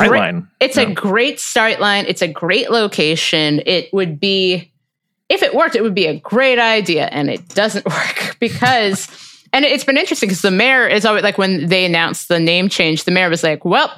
It's 0.60 0.78
Yeah. 0.78 0.84
a 0.84 0.94
great 0.94 1.40
start 1.40 1.80
line. 1.80 2.06
It's 2.08 2.22
a 2.22 2.28
great 2.28 2.72
location. 2.72 3.62
It 3.66 3.92
would 3.94 4.20
be, 4.20 4.72
if 5.30 5.44
it 5.44 5.54
worked, 5.54 5.76
it 5.76 5.84
would 5.84 5.96
be 5.96 6.08
a 6.08 6.20
great 6.20 6.60
idea, 6.60 7.06
and 7.12 7.30
it 7.30 7.48
doesn't 7.50 7.86
work 7.98 8.38
because. 8.40 9.08
And 9.54 9.66
it's 9.66 9.84
been 9.84 9.98
interesting 9.98 10.30
because 10.30 10.42
the 10.44 10.50
mayor 10.50 10.88
is 10.88 11.06
always 11.06 11.24
like 11.24 11.38
when 11.38 11.68
they 11.68 11.84
announced 11.84 12.30
the 12.30 12.40
name 12.40 12.70
change, 12.70 13.04
the 13.04 13.12
mayor 13.12 13.30
was 13.30 13.44
like, 13.44 13.66
"Well, 13.66 13.92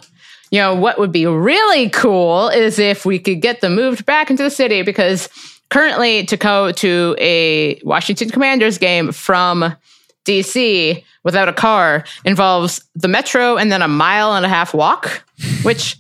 you 0.49 0.59
know 0.59 0.73
what 0.73 0.97
would 0.97 1.11
be 1.11 1.27
really 1.27 1.89
cool 1.89 2.49
is 2.49 2.79
if 2.79 3.05
we 3.05 3.19
could 3.19 3.39
get 3.39 3.61
them 3.61 3.75
moved 3.75 4.03
back 4.05 4.31
into 4.31 4.41
the 4.41 4.49
city 4.49 4.81
because 4.81 5.29
currently 5.69 6.25
to 6.25 6.37
go 6.37 6.71
to 6.71 7.15
a 7.19 7.79
Washington 7.83 8.29
Commanders 8.31 8.79
game 8.79 9.11
from 9.11 9.75
DC 10.25 11.03
without 11.23 11.47
a 11.49 11.53
car 11.53 12.03
involves 12.25 12.83
the 12.95 13.07
metro 13.07 13.57
and 13.57 13.71
then 13.71 13.81
a 13.81 13.87
mile 13.87 14.33
and 14.33 14.45
a 14.45 14.49
half 14.49 14.73
walk, 14.73 15.23
which 15.63 15.97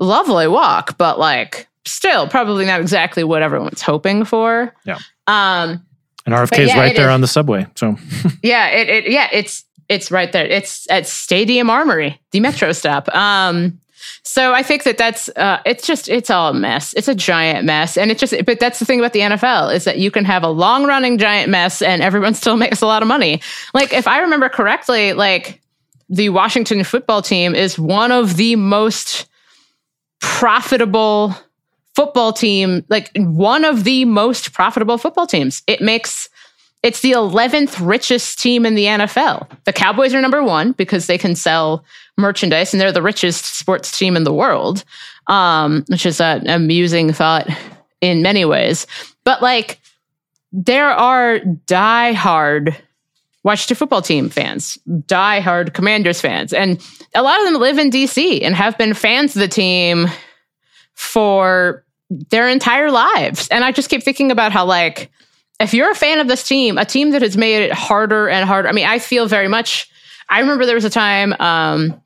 lovely 0.00 0.46
walk, 0.48 0.96
but 0.98 1.18
like 1.18 1.68
still 1.86 2.26
probably 2.28 2.64
not 2.64 2.80
exactly 2.80 3.24
what 3.24 3.42
everyone's 3.42 3.82
hoping 3.82 4.24
for. 4.24 4.74
Yeah. 4.84 4.98
Um 5.26 5.84
And 6.26 6.34
RFK 6.34 6.60
is 6.60 6.68
yeah, 6.70 6.78
right 6.78 6.96
there 6.96 7.08
is. 7.08 7.14
on 7.14 7.20
the 7.20 7.28
subway. 7.28 7.66
So 7.76 7.96
yeah, 8.42 8.68
it, 8.68 8.88
it 8.88 9.10
yeah, 9.10 9.28
it's 9.32 9.64
it's 9.88 10.10
right 10.10 10.32
there. 10.32 10.46
It's 10.46 10.90
at 10.90 11.06
Stadium 11.06 11.68
Armory, 11.68 12.18
the 12.30 12.40
metro 12.40 12.72
stop. 12.72 13.14
Um 13.14 13.78
so 14.22 14.52
I 14.52 14.62
think 14.62 14.84
that 14.84 14.98
that's 14.98 15.28
uh, 15.30 15.60
it's 15.64 15.86
just 15.86 16.08
it's 16.08 16.30
all 16.30 16.50
a 16.50 16.54
mess. 16.54 16.94
It's 16.94 17.08
a 17.08 17.14
giant 17.14 17.64
mess, 17.64 17.96
and 17.96 18.10
it 18.10 18.18
just. 18.18 18.34
But 18.44 18.60
that's 18.60 18.78
the 18.78 18.84
thing 18.84 18.98
about 18.98 19.12
the 19.12 19.20
NFL 19.20 19.74
is 19.74 19.84
that 19.84 19.98
you 19.98 20.10
can 20.10 20.24
have 20.24 20.42
a 20.42 20.48
long 20.48 20.84
running 20.84 21.18
giant 21.18 21.50
mess, 21.50 21.82
and 21.82 22.02
everyone 22.02 22.34
still 22.44 22.56
makes 22.56 22.80
a 22.80 22.86
lot 22.86 23.02
of 23.02 23.08
money. 23.08 23.40
Like 23.72 23.92
if 23.92 24.06
I 24.06 24.20
remember 24.20 24.48
correctly, 24.48 25.12
like 25.12 25.60
the 26.08 26.28
Washington 26.28 26.84
football 26.84 27.22
team 27.22 27.54
is 27.54 27.78
one 27.78 28.12
of 28.12 28.36
the 28.36 28.56
most 28.56 29.26
profitable 30.20 31.34
football 31.94 32.32
team, 32.32 32.84
like 32.88 33.10
one 33.16 33.64
of 33.64 33.84
the 33.84 34.04
most 34.04 34.52
profitable 34.52 34.98
football 34.98 35.26
teams. 35.26 35.62
It 35.66 35.80
makes 35.80 36.28
it's 36.84 37.00
the 37.00 37.12
11th 37.12 37.84
richest 37.84 38.38
team 38.38 38.66
in 38.66 38.74
the 38.74 38.84
NFL. 38.84 39.48
The 39.64 39.72
Cowboys 39.72 40.12
are 40.12 40.20
number 40.20 40.44
one 40.44 40.72
because 40.72 41.06
they 41.06 41.16
can 41.16 41.34
sell 41.34 41.82
merchandise 42.18 42.74
and 42.74 42.80
they're 42.80 42.92
the 42.92 43.00
richest 43.00 43.56
sports 43.56 43.98
team 43.98 44.18
in 44.18 44.24
the 44.24 44.34
world, 44.34 44.84
um, 45.26 45.86
which 45.88 46.04
is 46.04 46.20
an 46.20 46.46
amusing 46.46 47.10
thought 47.10 47.48
in 48.02 48.20
many 48.20 48.44
ways. 48.44 48.86
But 49.24 49.40
like, 49.40 49.80
there 50.52 50.90
are 50.90 51.38
die-hard 51.38 52.76
Washington 53.44 53.76
football 53.76 54.02
team 54.02 54.28
fans, 54.28 54.76
die-hard 55.06 55.72
Commanders 55.72 56.20
fans, 56.20 56.52
and 56.52 56.86
a 57.14 57.22
lot 57.22 57.40
of 57.40 57.46
them 57.46 57.62
live 57.62 57.78
in 57.78 57.88
DC 57.88 58.42
and 58.42 58.54
have 58.54 58.76
been 58.76 58.92
fans 58.92 59.34
of 59.34 59.40
the 59.40 59.48
team 59.48 60.06
for 60.92 61.82
their 62.10 62.46
entire 62.46 62.90
lives. 62.90 63.48
And 63.48 63.64
I 63.64 63.72
just 63.72 63.88
keep 63.88 64.02
thinking 64.02 64.30
about 64.30 64.52
how 64.52 64.66
like 64.66 65.10
if 65.60 65.72
you're 65.72 65.90
a 65.90 65.94
fan 65.94 66.18
of 66.18 66.28
this 66.28 66.46
team, 66.46 66.78
a 66.78 66.84
team 66.84 67.10
that 67.10 67.22
has 67.22 67.36
made 67.36 67.62
it 67.62 67.72
harder 67.72 68.28
and 68.28 68.46
harder. 68.46 68.68
I 68.68 68.72
mean, 68.72 68.86
I 68.86 68.98
feel 68.98 69.26
very 69.26 69.48
much. 69.48 69.88
I 70.28 70.40
remember 70.40 70.66
there 70.66 70.74
was 70.74 70.84
a 70.84 70.90
time 70.90 71.34
um, 71.38 72.00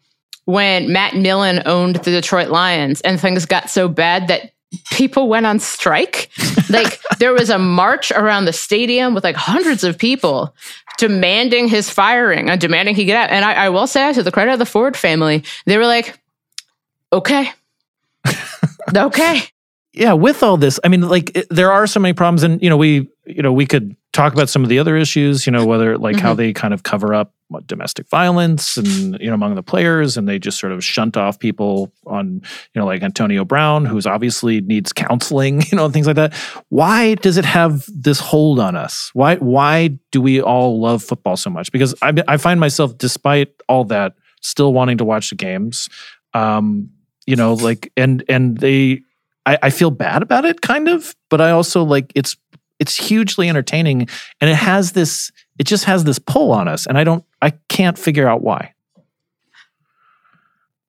when 0.45 0.93
Matt 0.93 1.17
Millen 1.17 1.63
owned 1.67 1.97
the 1.97 2.11
Detroit 2.11 2.49
Lions, 2.49 3.01
and 3.03 3.21
things 3.21 3.47
got 3.47 3.71
so 3.71 3.89
bad 3.89 4.29
that 4.29 4.53
people 4.93 5.29
went 5.29 5.47
on 5.47 5.59
strike. 5.59 6.31
like 6.71 7.01
there 7.19 7.33
was 7.33 7.49
a 7.49 7.59
march 7.59 8.11
around 8.13 8.45
the 8.45 8.53
stadium 8.53 9.15
with 9.15 9.25
like 9.25 9.37
hundreds 9.37 9.85
of 9.85 9.97
people 9.97 10.55
demanding 10.99 11.69
his 11.69 11.89
firing 11.89 12.51
and 12.51 12.61
demanding 12.61 12.95
he 12.95 13.05
get 13.05 13.17
out. 13.17 13.31
And 13.31 13.45
I, 13.45 13.55
I 13.55 13.69
will 13.71 13.87
say, 13.87 14.13
to 14.13 14.23
the 14.23 14.33
credit 14.33 14.53
of 14.53 14.59
the 14.59 14.67
Ford 14.67 14.97
family, 14.97 15.45
they 15.65 15.79
were 15.79 15.87
like, 15.87 16.19
"Okay, 17.13 17.51
okay." 18.95 19.43
Yeah, 19.99 20.13
with 20.13 20.45
all 20.45 20.57
this, 20.57 20.79
I 20.85 20.89
mean, 20.89 21.03
like 21.03 21.37
it, 21.37 21.49
there 21.51 21.73
are 21.73 21.87
so 21.87 21.99
many 21.99 22.15
problems, 22.15 22.45
and 22.45 22.63
you 22.63 22.71
know, 22.71 22.77
we 22.77 23.11
you 23.27 23.43
know 23.43 23.53
we 23.53 23.67
could 23.67 23.97
talk 24.13 24.33
about 24.33 24.49
some 24.49 24.63
of 24.63 24.69
the 24.69 24.79
other 24.79 24.97
issues. 24.97 25.45
You 25.45 25.51
know, 25.51 25.67
whether 25.67 25.99
like 25.99 26.21
how 26.21 26.35
they 26.35 26.53
kind 26.53 26.73
of 26.73 26.85
cover 26.85 27.13
up 27.13 27.35
domestic 27.67 28.09
violence 28.09 28.77
and 28.77 29.19
you 29.19 29.27
know 29.27 29.35
among 29.35 29.57
the 29.57 29.63
players, 29.63 30.17
and 30.17 30.29
they 30.29 30.39
just 30.39 30.61
sort 30.61 30.73
of 30.73 30.85
shunt 30.85 31.17
off 31.17 31.41
people 31.41 31.93
on 32.07 32.43
you 32.75 32.81
know 32.81 32.87
like 32.87 33.03
Antonio 33.03 33.45
Brown, 33.45 33.85
who's 33.85 34.07
obviously 34.07 34.61
needs 34.61 34.93
counseling, 34.93 35.63
you 35.73 35.77
know, 35.77 35.87
and 35.87 35.93
things 35.93 36.07
like 36.07 36.17
that. 36.17 36.33
Why 36.69 37.17
does 37.17 37.37
it 37.37 37.45
have 37.45 37.85
this 37.89 38.21
hold 38.21 38.61
on 38.61 38.77
us? 38.77 39.11
Why 39.15 39.35
why 39.37 39.99
do 40.13 40.21
we 40.21 40.41
all 40.41 40.81
love 40.81 41.03
football 41.03 41.37
so 41.37 41.51
much? 41.51 41.73
Because 41.73 41.97
I 42.03 42.13
I 42.29 42.37
find 42.37 42.61
myself, 42.61 42.97
despite 42.99 43.53
all 43.69 43.83
that, 43.87 44.15
still 44.43 44.73
wanting 44.73 44.99
to 44.99 45.05
watch 45.05 45.31
the 45.31 45.37
games. 45.37 45.89
Um, 46.35 46.91
you 47.27 47.35
know, 47.35 47.55
like 47.55 47.93
and 47.97 48.23
and 48.29 48.59
they 48.59 49.03
I, 49.49 49.59
I 49.63 49.71
feel 49.71 49.91
bad 49.91 50.23
about 50.23 50.45
it, 50.45 50.61
kind 50.61 50.89
of, 50.89 51.17
but 51.31 51.41
I 51.41 51.53
also 51.53 51.83
like 51.83 52.13
it's 52.15 52.37
it's 52.79 52.95
hugely 52.95 53.49
entertaining, 53.49 54.09
and 54.43 54.51
it 54.51 54.57
has 54.57 54.93
this 54.93 55.33
it 55.59 55.67
just 55.67 55.85
has 55.85 56.05
this 56.05 56.19
pull 56.19 56.53
on 56.53 56.69
us, 56.69 56.87
and 56.87 56.99
I 56.99 57.05
don't 57.05 57.25
I 57.41 57.53
can't 57.71 57.99
figure 57.99 58.29
out 58.29 58.43
why. 58.43 58.75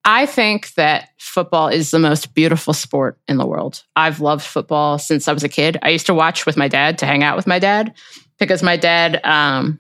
I 0.04 0.26
think 0.26 0.74
that 0.74 1.10
football 1.20 1.70
is 1.70 1.92
the 1.92 2.00
most 2.00 2.34
beautiful 2.34 2.74
sport 2.74 3.18
in 3.30 3.38
the 3.38 3.46
world. 3.46 3.84
I've 3.96 4.20
loved 4.20 4.44
football 4.44 4.98
since 4.98 5.28
I 5.30 5.34
was 5.34 5.44
a 5.44 5.50
kid. 5.50 5.78
I 5.82 5.90
used 5.90 6.08
to 6.08 6.14
watch 6.14 6.46
with 6.46 6.58
my 6.58 6.68
dad 6.68 6.98
to 6.98 7.06
hang 7.06 7.24
out 7.24 7.38
with 7.38 7.48
my 7.48 7.60
dad 7.60 7.94
because 8.40 8.62
my 8.62 8.76
dad, 8.76 9.22
um, 9.24 9.80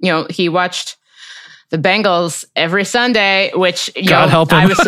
you 0.00 0.10
know, 0.12 0.26
he 0.28 0.50
watched 0.50 0.96
the 1.70 1.78
Bengals 1.78 2.44
every 2.56 2.84
Sunday, 2.84 3.52
which 3.54 3.90
you 3.96 4.08
God 4.08 4.26
know, 4.26 4.28
help 4.28 4.52
him. 4.52 4.58
I 4.58 4.66
was 4.66 4.78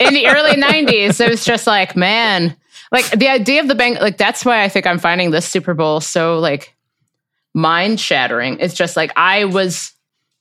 in 0.00 0.14
the 0.14 0.26
early 0.26 0.52
'90s. 0.60 1.20
It 1.20 1.30
was 1.30 1.44
just 1.44 1.68
like, 1.68 1.94
man, 1.94 2.56
like 2.92 3.10
the 3.10 3.28
idea 3.28 3.60
of 3.60 3.68
the 3.68 3.74
Beng, 3.74 4.00
like 4.00 4.16
that's 4.18 4.44
why 4.44 4.62
I 4.62 4.68
think 4.68 4.86
I'm 4.86 4.98
finding 4.98 5.30
this 5.30 5.46
Super 5.46 5.74
Bowl 5.74 6.00
so 6.00 6.38
like 6.38 6.74
mind 7.54 8.00
shattering. 8.00 8.58
It's 8.60 8.74
just 8.74 8.96
like 8.96 9.12
I 9.16 9.44
was 9.44 9.92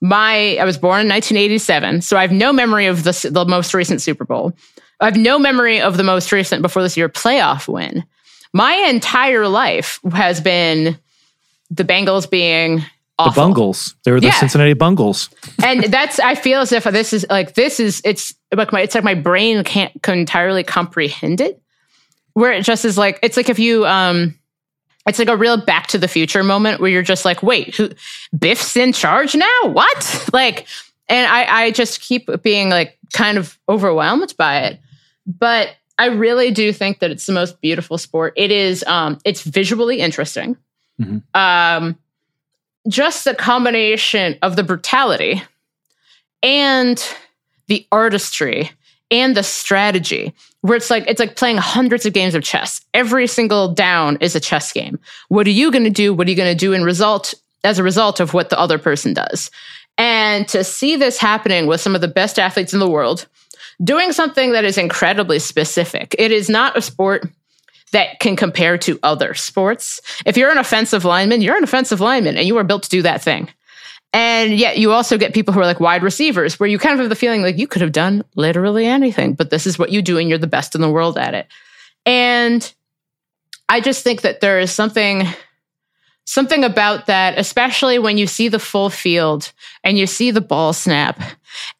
my 0.01 0.57
I 0.57 0.65
was 0.65 0.77
born 0.77 1.01
in 1.01 1.07
1987, 1.09 2.01
so 2.01 2.17
I 2.17 2.21
have 2.21 2.31
no 2.31 2.53
memory 2.53 2.85
of 2.87 3.03
the 3.03 3.29
the 3.31 3.45
most 3.45 3.73
recent 3.73 4.01
Super 4.01 4.25
Bowl. 4.25 4.53
I 4.99 5.05
have 5.05 5.17
no 5.17 5.37
memory 5.39 5.79
of 5.81 5.97
the 5.97 6.03
most 6.03 6.31
recent 6.31 6.61
before 6.61 6.81
this 6.81 6.97
year 6.97 7.09
playoff 7.09 7.67
win. 7.67 8.03
My 8.53 8.73
entire 8.73 9.47
life 9.47 9.99
has 10.11 10.41
been 10.41 10.97
the 11.69 11.83
Bengals 11.83 12.29
being 12.29 12.77
The 12.77 12.83
awful. 13.19 13.43
Bungles, 13.43 13.95
they 14.05 14.11
were 14.11 14.19
the 14.19 14.27
Yeah. 14.27 14.33
Cincinnati 14.39 14.73
Bungles. 14.73 15.29
and 15.63 15.83
that's 15.85 16.19
I 16.19 16.35
feel 16.35 16.61
as 16.61 16.71
if 16.71 16.85
this 16.85 17.11
is 17.13 17.25
like 17.29 17.55
this 17.55 17.79
is 17.79 18.01
it's 18.05 18.33
like 18.55 18.71
my 18.71 18.81
it's 18.81 18.95
like 18.95 19.03
my 19.03 19.15
brain 19.15 19.63
can't 19.63 19.91
can 20.01 20.19
entirely 20.19 20.63
comprehend 20.63 21.41
it. 21.41 21.61
Where 22.37 22.51
it 22.51 22.61
just 22.61 22.85
is 22.85 22.99
like 22.99 23.17
it's 23.23 23.35
like 23.35 23.49
if 23.49 23.57
you 23.57 23.83
um 23.87 24.37
it's 25.07 25.17
like 25.17 25.27
a 25.27 25.35
real 25.35 25.57
back 25.57 25.87
to 25.87 25.97
the 25.97 26.07
future 26.07 26.43
moment 26.43 26.79
where 26.79 26.91
you're 26.91 27.01
just 27.01 27.25
like, 27.25 27.41
wait, 27.41 27.75
who 27.75 27.89
Biff's 28.37 28.75
in 28.77 28.93
charge 28.93 29.33
now? 29.33 29.59
What? 29.63 30.29
Like 30.33 30.67
and 31.09 31.25
I 31.25 31.63
I 31.63 31.71
just 31.71 31.99
keep 31.99 32.29
being 32.43 32.69
like 32.69 32.95
kind 33.11 33.39
of 33.39 33.57
overwhelmed 33.67 34.35
by 34.37 34.59
it. 34.65 34.79
But 35.25 35.69
I 35.97 36.09
really 36.09 36.51
do 36.51 36.71
think 36.71 36.99
that 36.99 37.09
it's 37.09 37.25
the 37.25 37.33
most 37.33 37.59
beautiful 37.59 37.97
sport. 37.97 38.33
It 38.35 38.51
is 38.51 38.83
um 38.83 39.17
it's 39.25 39.41
visually 39.41 39.99
interesting. 39.99 40.57
Mhm. 41.01 41.23
Um 41.33 41.97
just 42.87 43.25
the 43.25 43.33
combination 43.33 44.37
of 44.43 44.55
the 44.55 44.63
brutality 44.63 45.41
and 46.43 47.03
the 47.65 47.87
artistry 47.91 48.69
and 49.09 49.35
the 49.35 49.43
strategy 49.43 50.33
where 50.61 50.75
it's 50.75 50.89
like 50.89 51.05
it's 51.07 51.19
like 51.19 51.35
playing 51.35 51.57
hundreds 51.57 52.05
of 52.05 52.13
games 52.13 52.35
of 52.35 52.43
chess 52.43 52.81
every 52.93 53.27
single 53.27 53.73
down 53.73 54.17
is 54.21 54.35
a 54.35 54.39
chess 54.39 54.71
game 54.73 54.99
what 55.29 55.47
are 55.47 55.51
you 55.51 55.71
going 55.71 55.83
to 55.83 55.89
do 55.89 56.13
what 56.13 56.27
are 56.27 56.29
you 56.29 56.35
going 56.35 56.51
to 56.51 56.59
do 56.59 56.73
in 56.73 56.83
result 56.83 57.33
as 57.67 57.79
a 57.79 57.83
result 57.83 58.19
of 58.19 58.33
what 58.33 58.49
the 58.49 58.59
other 58.59 58.77
person 58.77 59.13
does. 59.13 59.51
And 59.97 60.47
to 60.49 60.63
see 60.63 60.95
this 60.95 61.17
happening 61.17 61.67
with 61.67 61.81
some 61.81 61.95
of 61.95 62.01
the 62.01 62.07
best 62.07 62.39
athletes 62.39 62.73
in 62.73 62.79
the 62.79 62.89
world 62.89 63.27
doing 63.83 64.11
something 64.11 64.53
that 64.53 64.63
is 64.63 64.77
incredibly 64.77 65.39
specific. 65.39 66.15
It 66.17 66.31
is 66.31 66.49
not 66.49 66.77
a 66.77 66.81
sport 66.81 67.27
that 67.91 68.19
can 68.19 68.35
compare 68.35 68.77
to 68.79 68.99
other 69.03 69.33
sports. 69.33 70.01
If 70.25 70.37
you're 70.37 70.51
an 70.51 70.57
offensive 70.57 71.05
lineman, 71.05 71.41
you're 71.41 71.57
an 71.57 71.63
offensive 71.63 72.01
lineman 72.01 72.37
and 72.37 72.47
you 72.47 72.57
are 72.57 72.63
built 72.63 72.83
to 72.83 72.89
do 72.89 73.01
that 73.03 73.21
thing. 73.21 73.49
And 74.17 74.57
yet 74.57 74.79
you 74.79 74.93
also 74.93 75.15
get 75.15 75.35
people 75.35 75.53
who 75.53 75.59
are 75.59 75.65
like 75.67 75.79
wide 75.79 76.01
receivers 76.01 76.59
where 76.59 76.67
you 76.67 76.79
kind 76.79 76.93
of 76.93 76.99
have 77.01 77.09
the 77.09 77.15
feeling 77.15 77.43
like 77.43 77.59
you 77.59 77.67
could 77.67 77.83
have 77.83 77.91
done 77.91 78.23
literally 78.35 78.87
anything, 78.87 79.35
but 79.35 79.51
this 79.51 79.67
is 79.67 79.77
what 79.77 79.91
you 79.91 80.01
do 80.01 80.17
and 80.17 80.27
you're 80.27 80.39
the 80.39 80.47
best 80.47 80.73
in 80.73 80.81
the 80.81 80.89
world 80.89 81.19
at 81.19 81.35
it. 81.35 81.45
And 82.03 82.73
I 83.69 83.79
just 83.79 84.03
think 84.03 84.21
that 84.21 84.41
there 84.41 84.59
is 84.59 84.71
something 84.71 85.27
something 86.27 86.65
about 86.65 87.05
that, 87.05 87.39
especially 87.39 87.97
when 87.97 88.17
you 88.17 88.27
see 88.27 88.49
the 88.49 88.59
full 88.59 88.89
field 88.89 89.53
and 89.85 89.97
you 89.97 90.05
see 90.05 90.29
the 90.29 90.41
ball 90.41 90.73
snap 90.73 91.21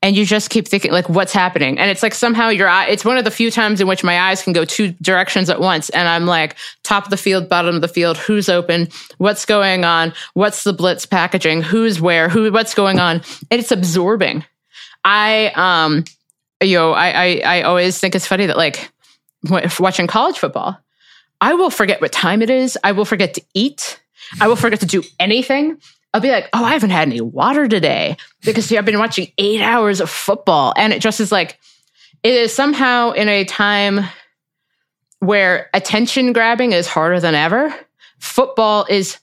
and 0.02 0.16
you 0.16 0.26
just 0.26 0.50
keep 0.50 0.70
thinking 0.70 0.92
like 0.92 1.10
what's 1.10 1.34
happening? 1.34 1.78
And 1.78 1.92
it's 1.92 2.02
like 2.02 2.14
somehow 2.14 2.48
your 2.48 2.70
eye 2.70 2.88
it's 2.88 3.04
one 3.04 3.18
of 3.18 3.26
the 3.26 3.32
few 3.32 3.52
times 3.52 3.82
in 3.82 3.88
which 3.88 4.06
my 4.06 4.18
eyes 4.18 4.42
can 4.42 4.54
go 4.54 4.64
two 4.64 4.94
directions 5.02 5.50
at 5.50 5.60
once. 5.60 5.90
And 5.90 6.08
i'm 6.08 6.26
like 6.26 6.56
top 6.84 7.04
of 7.04 7.10
the 7.10 7.18
field 7.18 7.50
bottom 7.50 7.76
of 7.76 7.82
the 7.82 7.90
field 7.90 8.18
who's 8.18 8.48
open 8.48 8.88
what's 9.18 9.46
going 9.46 9.84
on 9.84 10.14
what's 10.34 10.64
the 10.64 10.74
blitz 10.74 11.06
packaging 11.06 11.62
who's 11.62 12.00
where 12.00 12.30
who 12.30 12.50
what's 12.52 12.74
going 12.74 13.00
on? 13.00 13.18
And 13.52 13.60
it's 13.60 13.72
absorbing. 13.72 14.46
I 15.04 15.52
um 15.56 16.06
you 16.64 16.78
know 16.78 16.94
i 16.94 17.10
i, 17.10 17.42
I 17.46 17.62
always 17.64 18.00
think 18.00 18.16
it's 18.16 18.26
funny 18.26 18.46
that 18.46 18.58
like 18.58 18.90
watching 19.78 20.08
college 20.08 20.40
football 20.40 20.80
i 21.42 21.54
will 21.54 21.70
forget 21.70 22.00
what 22.00 22.14
time 22.14 22.42
it 22.42 22.50
is. 22.50 22.78
I 22.82 22.94
will 22.94 23.06
forget 23.06 23.34
to 23.34 23.42
eat 23.54 24.00
I 24.40 24.48
will 24.48 24.56
forget 24.56 24.80
to 24.82 24.86
do 24.86 25.04
anything. 25.20 25.80
I'll 26.14 26.22
be 26.22 26.32
like, 26.32 26.50
oh, 26.54 26.64
I 26.64 26.72
haven't 26.72 26.90
had 26.90 27.08
any 27.08 27.22
water 27.22 27.68
today 27.68 28.18
because 28.44 28.66
see, 28.66 28.78
I've 28.78 28.86
been 28.86 29.00
watching 29.00 29.32
eight 29.38 29.62
hours 29.62 30.02
of 30.02 30.10
football. 30.10 30.74
And 30.76 30.94
it 30.94 31.02
just 31.02 31.20
is 31.20 31.32
like, 31.32 31.60
it 32.24 32.34
is 32.34 32.54
somehow 32.54 33.12
in 33.12 33.30
a 33.30 33.46
time 33.46 34.02
where 35.20 35.70
attention 35.74 36.34
grabbing 36.34 36.72
is 36.72 36.88
harder 36.88 37.20
than 37.20 37.36
ever. 37.36 37.74
Football 38.20 38.86
is 38.90 39.18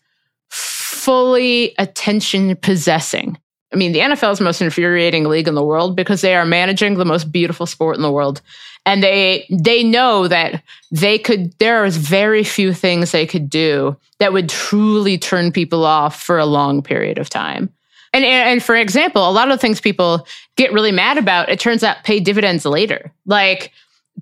fully 0.49 1.75
attention 1.79 2.57
possessing. 2.57 3.39
I 3.75 3.77
mean, 3.77 3.93
the 3.93 3.99
NFL 3.99 4.33
is 4.33 4.39
the 4.39 4.45
most 4.45 4.63
infuriating 4.63 5.25
league 5.25 5.49
in 5.49 5.57
the 5.57 5.65
world 5.65 5.97
because 5.97 6.21
they 6.21 6.37
are 6.37 6.45
managing 6.45 6.95
the 6.95 7.05
most 7.05 7.33
beautiful 7.33 7.67
sport 7.67 7.97
in 7.97 8.03
the 8.03 8.13
world. 8.13 8.41
And 8.87 9.03
they 9.03 9.47
they 9.51 9.83
know 9.83 10.29
that 10.29 10.63
they 10.93 11.19
could 11.19 11.53
there 11.59 11.85
is 11.85 11.97
very 11.97 12.45
few 12.45 12.73
things 12.73 13.11
they 13.11 13.27
could 13.27 13.51
do 13.51 13.97
that 14.21 14.33
would 14.33 14.49
truly 14.49 15.19
turn 15.19 15.51
people 15.51 15.85
off 15.85 16.23
for 16.23 16.39
a 16.39 16.47
long 16.47 16.83
period 16.83 17.19
of 17.19 17.29
time. 17.29 17.71
And, 18.13 18.25
and 18.25 18.63
for 18.63 18.77
example 18.77 19.29
a 19.29 19.33
lot 19.33 19.51
of 19.51 19.61
things 19.61 19.81
people 19.81 20.27
get 20.57 20.73
really 20.73 20.93
mad 20.93 21.19
about 21.19 21.49
it 21.49 21.59
turns 21.59 21.83
out 21.83 22.05
pay 22.05 22.21
dividends 22.21 22.65
later. 22.65 23.11
Like 23.27 23.73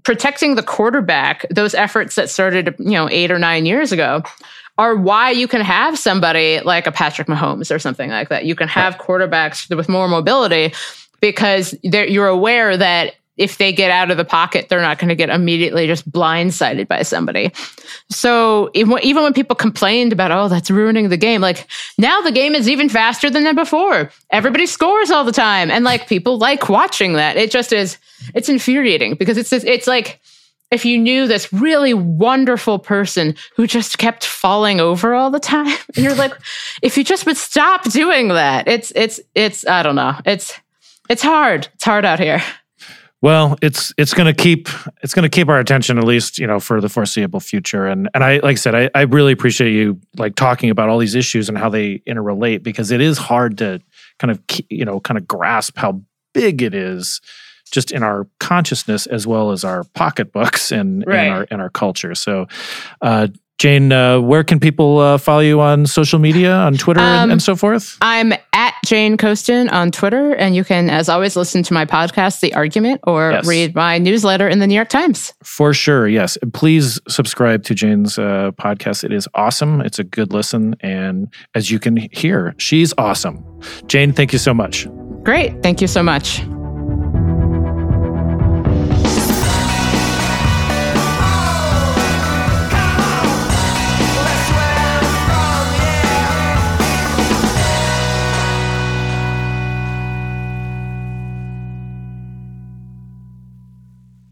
protecting 0.04 0.54
the 0.54 0.62
quarterback 0.62 1.44
those 1.50 1.74
efforts 1.74 2.14
that 2.14 2.30
started 2.30 2.74
you 2.78 2.92
know 2.92 3.08
eight 3.10 3.30
or 3.30 3.38
nine 3.38 3.66
years 3.66 3.92
ago 3.92 4.22
are 4.78 4.96
why 4.96 5.30
you 5.30 5.46
can 5.46 5.60
have 5.60 5.98
somebody 5.98 6.60
like 6.60 6.86
a 6.86 6.92
Patrick 6.92 7.28
Mahomes 7.28 7.74
or 7.74 7.78
something 7.78 8.10
like 8.10 8.28
that. 8.30 8.44
You 8.44 8.54
can 8.54 8.68
have 8.68 8.96
quarterbacks 8.96 9.74
with 9.74 9.88
more 9.88 10.08
mobility 10.08 10.72
because 11.20 11.74
you're 11.82 12.26
aware 12.26 12.76
that 12.76 13.14
if 13.38 13.56
they 13.56 13.72
get 13.72 13.90
out 13.90 14.10
of 14.10 14.18
the 14.18 14.24
pocket, 14.24 14.68
they're 14.68 14.82
not 14.82 14.98
going 14.98 15.08
to 15.08 15.14
get 15.14 15.30
immediately 15.30 15.86
just 15.86 16.10
blindsided 16.10 16.86
by 16.86 17.02
somebody. 17.02 17.50
So 18.10 18.70
even, 18.74 18.98
when 19.00 19.32
people 19.32 19.56
complained 19.56 20.12
about, 20.12 20.30
oh, 20.30 20.48
that's 20.48 20.70
ruining 20.70 21.08
the 21.08 21.16
game, 21.16 21.40
like 21.40 21.66
now 21.96 22.20
the 22.20 22.30
game 22.30 22.54
is 22.54 22.68
even 22.68 22.90
faster 22.90 23.30
than 23.30 23.54
before. 23.54 24.10
Everybody 24.30 24.66
scores 24.66 25.10
all 25.10 25.24
the 25.24 25.32
time. 25.32 25.70
And 25.70 25.82
like 25.82 26.08
people 26.08 26.36
like 26.38 26.68
watching 26.68 27.14
that. 27.14 27.36
It 27.36 27.50
just 27.50 27.72
is, 27.72 27.96
it's 28.34 28.50
infuriating 28.50 29.14
because 29.14 29.38
it's, 29.38 29.52
it's 29.52 29.86
like, 29.86 30.20
if 30.72 30.84
you 30.84 30.98
knew 30.98 31.28
this 31.28 31.52
really 31.52 31.94
wonderful 31.94 32.78
person 32.78 33.36
who 33.54 33.66
just 33.66 33.98
kept 33.98 34.24
falling 34.24 34.80
over 34.80 35.14
all 35.14 35.30
the 35.30 35.40
time 35.40 35.66
and 35.66 35.96
you're 36.04 36.14
like 36.14 36.32
if 36.82 36.96
you 36.96 37.04
just 37.04 37.26
would 37.26 37.36
stop 37.36 37.84
doing 37.84 38.28
that 38.28 38.66
it's 38.66 38.92
it's 38.96 39.20
it's 39.34 39.66
i 39.66 39.82
don't 39.82 39.96
know. 39.96 40.16
It's 40.24 40.58
it's 41.08 41.22
hard. 41.22 41.68
It's 41.74 41.84
hard 41.84 42.04
out 42.04 42.18
here. 42.18 42.42
Well, 43.20 43.56
it's 43.62 43.92
it's 43.98 44.14
going 44.14 44.26
to 44.26 44.42
keep 44.42 44.68
it's 45.02 45.14
going 45.14 45.24
to 45.24 45.28
keep 45.28 45.48
our 45.48 45.60
attention 45.60 45.98
at 45.98 46.04
least 46.04 46.38
you 46.38 46.46
know 46.46 46.58
for 46.58 46.80
the 46.80 46.88
foreseeable 46.88 47.40
future. 47.40 47.86
And 47.86 48.08
and 48.14 48.24
I 48.24 48.36
like 48.36 48.44
I 48.44 48.54
said, 48.54 48.74
I, 48.74 48.90
I 48.94 49.02
really 49.02 49.32
appreciate 49.32 49.72
you 49.72 50.00
like 50.16 50.34
talking 50.34 50.70
about 50.70 50.88
all 50.88 50.98
these 50.98 51.14
issues 51.14 51.48
and 51.48 51.56
how 51.56 51.68
they 51.68 51.98
interrelate 52.08 52.62
because 52.62 52.90
it 52.90 53.00
is 53.00 53.18
hard 53.18 53.58
to 53.58 53.80
kind 54.18 54.30
of 54.30 54.40
you 54.70 54.84
know 54.84 55.00
kind 55.00 55.18
of 55.18 55.28
grasp 55.28 55.76
how 55.76 56.00
big 56.32 56.62
it 56.62 56.74
is 56.74 57.20
just 57.72 57.90
in 57.90 58.02
our 58.02 58.28
consciousness 58.38 59.06
as 59.06 59.26
well 59.26 59.50
as 59.50 59.64
our 59.64 59.84
pocketbooks 59.94 60.70
and, 60.70 61.04
right. 61.06 61.18
and 61.18 61.32
our 61.32 61.46
and 61.50 61.60
our 61.60 61.70
culture. 61.70 62.14
So, 62.14 62.46
uh, 63.00 63.28
Jane, 63.58 63.92
uh, 63.92 64.20
where 64.20 64.42
can 64.42 64.58
people 64.58 64.98
uh, 64.98 65.18
follow 65.18 65.38
you 65.38 65.60
on 65.60 65.86
social 65.86 66.18
media, 66.18 66.52
on 66.52 66.74
Twitter 66.74 66.98
um, 66.98 67.06
and, 67.06 67.32
and, 67.32 67.42
so 67.42 67.54
forth? 67.54 67.96
I'm 68.00 68.32
at 68.52 68.74
Jane 68.84 69.16
Coaston 69.16 69.68
on 69.68 69.92
Twitter, 69.92 70.34
and 70.34 70.56
you 70.56 70.64
can, 70.64 70.90
as 70.90 71.08
always, 71.08 71.36
listen 71.36 71.62
to 71.62 71.72
my 71.72 71.86
podcast, 71.86 72.40
The 72.40 72.52
Argument, 72.54 73.02
or 73.04 73.30
yes. 73.30 73.46
read 73.46 73.76
my 73.76 73.98
newsletter 73.98 74.48
in 74.48 74.58
the 74.58 74.66
New 74.66 74.74
York 74.74 74.88
Times. 74.88 75.32
For 75.44 75.72
sure, 75.72 76.08
yes. 76.08 76.36
Please 76.54 76.98
subscribe 77.06 77.62
to 77.64 77.74
Jane's 77.74 78.18
uh, 78.18 78.50
podcast. 78.58 79.04
It 79.04 79.12
is 79.12 79.28
awesome. 79.34 79.80
It's 79.82 80.00
a 80.00 80.04
good 80.04 80.32
listen, 80.32 80.74
and 80.80 81.32
as 81.54 81.70
you 81.70 81.78
can 81.78 81.96
hear, 82.10 82.56
she's 82.58 82.92
awesome. 82.98 83.44
Jane, 83.86 84.12
thank 84.12 84.32
you 84.32 84.40
so 84.40 84.52
much. 84.52 84.88
Great. 85.22 85.62
Thank 85.62 85.80
you 85.80 85.86
so 85.86 86.02
much. 86.02 86.42